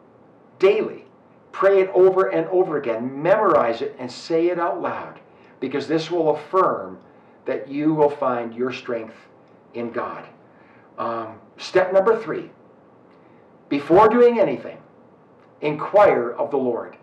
daily. 0.60 1.06
Pray 1.52 1.82
it 1.82 1.90
over 1.94 2.28
and 2.28 2.48
over 2.48 2.78
again. 2.78 3.22
Memorize 3.22 3.82
it 3.82 3.96
and 4.00 4.10
say 4.10 4.48
it 4.48 4.60
out 4.60 4.82
loud 4.82 5.20
because 5.60 5.88
this 5.88 6.10
will 6.10 6.36
affirm 6.36 6.98
that 7.46 7.68
you 7.68 7.94
will 7.94 8.10
find 8.10 8.54
your 8.54 8.72
strength 8.72 9.16
in 9.74 9.92
God. 9.92 10.26
Um, 10.98 11.40
step 11.58 11.92
number 11.92 12.22
three 12.22 12.50
before 13.68 14.08
doing 14.08 14.40
anything, 14.40 14.78
inquire 15.62 16.32
of 16.32 16.50
the 16.50 16.58
Lord. 16.58 16.98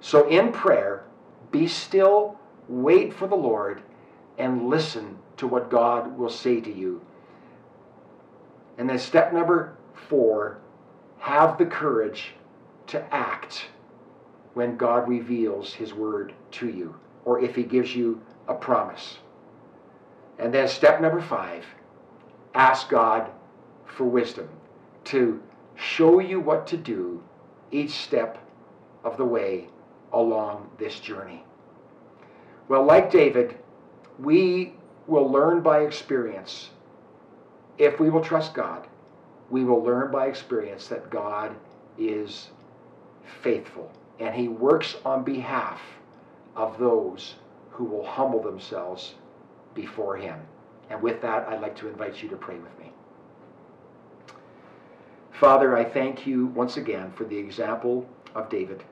So 0.00 0.28
in 0.28 0.52
prayer, 0.52 1.04
be 1.50 1.66
still, 1.66 2.38
wait 2.68 3.12
for 3.12 3.28
the 3.28 3.36
Lord, 3.36 3.82
and 4.38 4.68
listen 4.68 5.18
to 5.40 5.46
what 5.46 5.70
God 5.70 6.18
will 6.18 6.28
say 6.28 6.60
to 6.60 6.70
you. 6.70 7.00
And 8.76 8.88
then 8.88 8.98
step 8.98 9.32
number 9.32 9.74
four, 9.94 10.58
have 11.18 11.56
the 11.56 11.64
courage 11.64 12.34
to 12.88 13.02
act 13.14 13.68
when 14.52 14.76
God 14.76 15.08
reveals 15.08 15.72
His 15.72 15.94
word 15.94 16.34
to 16.52 16.68
you 16.68 16.94
or 17.24 17.42
if 17.42 17.54
He 17.54 17.62
gives 17.62 17.96
you 17.96 18.20
a 18.48 18.54
promise. 18.54 19.16
And 20.38 20.52
then 20.52 20.68
step 20.68 21.00
number 21.00 21.22
five 21.22 21.64
ask 22.54 22.90
God 22.90 23.30
for 23.86 24.04
wisdom 24.04 24.48
to 25.04 25.42
show 25.74 26.18
you 26.20 26.38
what 26.38 26.66
to 26.66 26.76
do 26.76 27.22
each 27.70 27.92
step 27.92 28.46
of 29.04 29.16
the 29.16 29.24
way 29.24 29.68
along 30.12 30.68
this 30.78 31.00
journey. 31.00 31.44
Well, 32.68 32.84
like 32.84 33.10
David, 33.10 33.56
we 34.18 34.74
will 35.10 35.30
learn 35.30 35.60
by 35.60 35.80
experience 35.80 36.70
if 37.78 38.00
we 38.00 38.10
will 38.10 38.22
trust 38.22 38.54
God 38.54 38.86
we 39.50 39.64
will 39.64 39.82
learn 39.82 40.10
by 40.10 40.26
experience 40.26 40.86
that 40.88 41.10
God 41.10 41.54
is 41.98 42.48
faithful 43.42 43.90
and 44.20 44.34
he 44.34 44.48
works 44.48 44.96
on 45.04 45.24
behalf 45.24 45.80
of 46.56 46.78
those 46.78 47.34
who 47.70 47.84
will 47.84 48.06
humble 48.06 48.42
themselves 48.42 49.14
before 49.74 50.16
him. 50.16 50.38
And 50.88 51.02
with 51.02 51.20
that, 51.22 51.48
I'd 51.48 51.60
like 51.60 51.76
to 51.78 51.88
invite 51.88 52.22
you 52.22 52.28
to 52.28 52.36
pray 52.36 52.58
with 52.58 52.78
me. 52.78 52.92
Father, 55.32 55.76
I 55.76 55.84
thank 55.84 56.26
you 56.26 56.46
once 56.46 56.76
again 56.76 57.12
for 57.12 57.24
the 57.24 57.36
example 57.36 58.08
of 58.34 58.50
David 58.50 58.84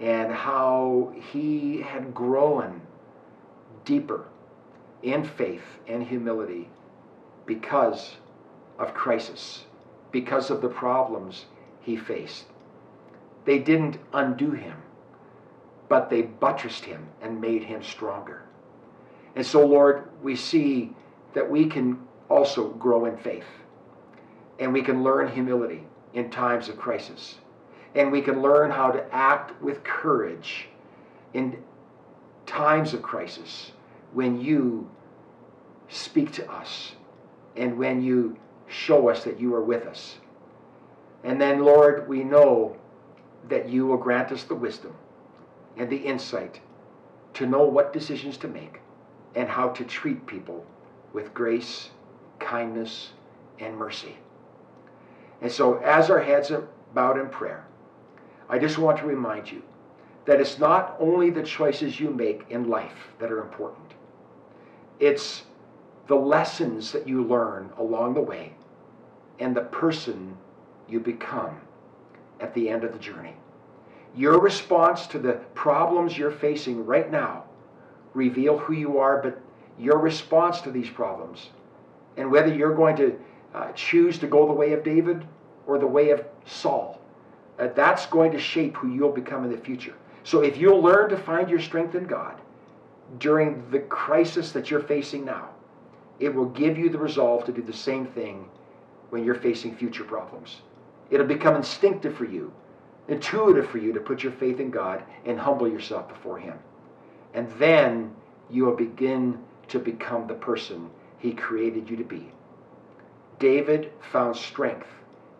and 0.00 0.32
how 0.32 1.12
he 1.32 1.80
had 1.80 2.14
grown 2.14 2.80
deeper 3.84 4.26
in 5.02 5.24
faith 5.24 5.62
and 5.86 6.02
humility 6.02 6.68
because 7.46 8.16
of 8.78 8.94
crisis 8.94 9.64
because 10.12 10.50
of 10.50 10.60
the 10.60 10.68
problems 10.68 11.46
he 11.80 11.96
faced. 11.96 12.46
They 13.44 13.58
didn't 13.58 13.98
undo 14.12 14.50
him, 14.50 14.76
but 15.88 16.10
they 16.10 16.22
buttressed 16.22 16.84
him 16.84 17.06
and 17.22 17.40
made 17.40 17.64
him 17.64 17.82
stronger. 17.82 18.42
And 19.36 19.44
so, 19.44 19.64
Lord, 19.66 20.08
we 20.22 20.36
see 20.36 20.92
that 21.34 21.48
we 21.48 21.66
can 21.66 21.98
also 22.28 22.70
grow 22.70 23.04
in 23.04 23.16
faith. 23.16 23.44
And 24.58 24.72
we 24.72 24.82
can 24.82 25.02
learn 25.04 25.30
humility 25.30 25.84
in 26.14 26.30
times 26.30 26.68
of 26.68 26.76
crisis. 26.76 27.36
And 27.94 28.10
we 28.10 28.20
can 28.20 28.42
learn 28.42 28.70
how 28.70 28.90
to 28.90 29.14
act 29.14 29.60
with 29.62 29.84
courage 29.84 30.68
in 31.32 31.62
times 32.44 32.92
of 32.92 33.02
crisis 33.02 33.72
when 34.12 34.40
you 34.40 34.88
speak 35.88 36.32
to 36.32 36.50
us 36.50 36.92
and 37.56 37.78
when 37.78 38.02
you 38.02 38.36
show 38.68 39.08
us 39.08 39.24
that 39.24 39.40
you 39.40 39.54
are 39.54 39.62
with 39.64 39.86
us. 39.86 40.18
And 41.24 41.40
then, 41.40 41.60
Lord, 41.60 42.08
we 42.08 42.22
know 42.22 42.76
that 43.48 43.68
you 43.68 43.86
will 43.86 43.96
grant 43.96 44.30
us 44.30 44.44
the 44.44 44.54
wisdom 44.54 44.94
and 45.76 45.88
the 45.88 45.96
insight 45.96 46.60
to 47.34 47.46
know 47.46 47.64
what 47.64 47.92
decisions 47.92 48.36
to 48.38 48.48
make 48.48 48.80
and 49.34 49.48
how 49.48 49.68
to 49.70 49.84
treat 49.84 50.26
people 50.26 50.64
with 51.12 51.32
grace, 51.34 51.90
kindness, 52.38 53.10
and 53.58 53.76
mercy. 53.76 54.16
And 55.40 55.50
so, 55.50 55.78
as 55.78 56.10
our 56.10 56.20
heads 56.20 56.50
are 56.50 56.68
bowed 56.94 57.18
in 57.18 57.28
prayer, 57.28 57.64
I 58.48 58.58
just 58.58 58.78
want 58.78 58.98
to 58.98 59.06
remind 59.06 59.50
you 59.50 59.62
that 60.24 60.40
it's 60.40 60.58
not 60.58 60.96
only 60.98 61.30
the 61.30 61.42
choices 61.42 62.00
you 62.00 62.10
make 62.10 62.44
in 62.50 62.68
life 62.68 63.08
that 63.18 63.30
are 63.32 63.40
important, 63.40 63.94
it's 65.00 65.42
the 66.06 66.14
lessons 66.14 66.92
that 66.92 67.06
you 67.06 67.22
learn 67.22 67.70
along 67.78 68.14
the 68.14 68.20
way 68.20 68.52
and 69.38 69.54
the 69.54 69.62
person 69.62 70.36
you 70.88 70.98
become 71.00 71.60
at 72.40 72.54
the 72.54 72.68
end 72.68 72.84
of 72.84 72.92
the 72.92 72.98
journey. 72.98 73.34
Your 74.16 74.40
response 74.40 75.06
to 75.08 75.18
the 75.18 75.34
problems 75.54 76.16
you're 76.16 76.30
facing 76.30 76.84
right 76.84 77.10
now 77.10 77.44
reveal 78.14 78.58
who 78.58 78.72
you 78.72 78.98
are, 78.98 79.22
but 79.22 79.40
your 79.78 79.98
response 79.98 80.60
to 80.62 80.70
these 80.70 80.88
problems 80.88 81.50
and 82.16 82.30
whether 82.30 82.52
you're 82.52 82.74
going 82.74 82.96
to 82.96 83.18
uh, 83.54 83.70
choose 83.72 84.18
to 84.18 84.26
go 84.26 84.46
the 84.46 84.52
way 84.52 84.72
of 84.72 84.82
David 84.82 85.24
or 85.66 85.78
the 85.78 85.86
way 85.86 86.10
of 86.10 86.24
Saul, 86.46 87.00
uh, 87.58 87.68
that's 87.74 88.06
going 88.06 88.32
to 88.32 88.40
shape 88.40 88.76
who 88.76 88.92
you'll 88.92 89.12
become 89.12 89.44
in 89.44 89.50
the 89.50 89.58
future. 89.58 89.94
So 90.24 90.40
if 90.42 90.56
you'll 90.56 90.82
learn 90.82 91.10
to 91.10 91.16
find 91.16 91.48
your 91.48 91.60
strength 91.60 91.94
in 91.94 92.06
God 92.06 92.40
during 93.18 93.68
the 93.70 93.80
crisis 93.80 94.52
that 94.52 94.70
you're 94.70 94.80
facing 94.80 95.24
now, 95.24 95.50
it 96.20 96.34
will 96.34 96.46
give 96.46 96.76
you 96.76 96.90
the 96.90 96.98
resolve 96.98 97.44
to 97.46 97.52
do 97.52 97.62
the 97.62 97.72
same 97.72 98.06
thing 98.06 98.48
when 99.10 99.24
you're 99.24 99.34
facing 99.34 99.74
future 99.74 100.04
problems. 100.04 100.62
It'll 101.10 101.26
become 101.26 101.56
instinctive 101.56 102.14
for 102.16 102.26
you, 102.26 102.52
intuitive 103.08 103.70
for 103.70 103.78
you 103.78 103.92
to 103.92 104.00
put 104.00 104.22
your 104.22 104.32
faith 104.32 104.60
in 104.60 104.70
God 104.70 105.02
and 105.24 105.38
humble 105.38 105.68
yourself 105.68 106.08
before 106.08 106.38
Him. 106.38 106.58
And 107.34 107.50
then 107.58 108.14
you 108.50 108.64
will 108.64 108.76
begin 108.76 109.38
to 109.68 109.78
become 109.78 110.26
the 110.26 110.34
person 110.34 110.90
He 111.18 111.32
created 111.32 111.88
you 111.88 111.96
to 111.96 112.04
be. 112.04 112.30
David 113.38 113.92
found 114.12 114.36
strength 114.36 114.88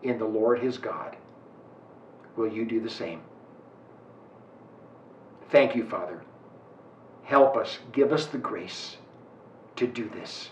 in 0.03 0.17
the 0.17 0.25
Lord 0.25 0.59
his 0.59 0.77
God. 0.77 1.15
Will 2.35 2.47
you 2.47 2.65
do 2.65 2.79
the 2.79 2.89
same? 2.89 3.21
Thank 5.51 5.75
you, 5.75 5.83
Father. 5.83 6.21
Help 7.29 7.55
us, 7.57 7.77
give 7.91 8.11
us 8.11 8.25
the 8.25 8.39
grace 8.39 8.97
to 9.75 9.85
do 9.85 10.09
this. 10.09 10.49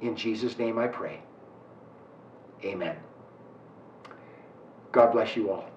In 0.00 0.16
Jesus' 0.16 0.58
name 0.58 0.78
I 0.78 0.86
pray. 0.86 1.20
Amen. 2.64 2.96
God 4.90 5.12
bless 5.12 5.36
you 5.36 5.50
all. 5.50 5.68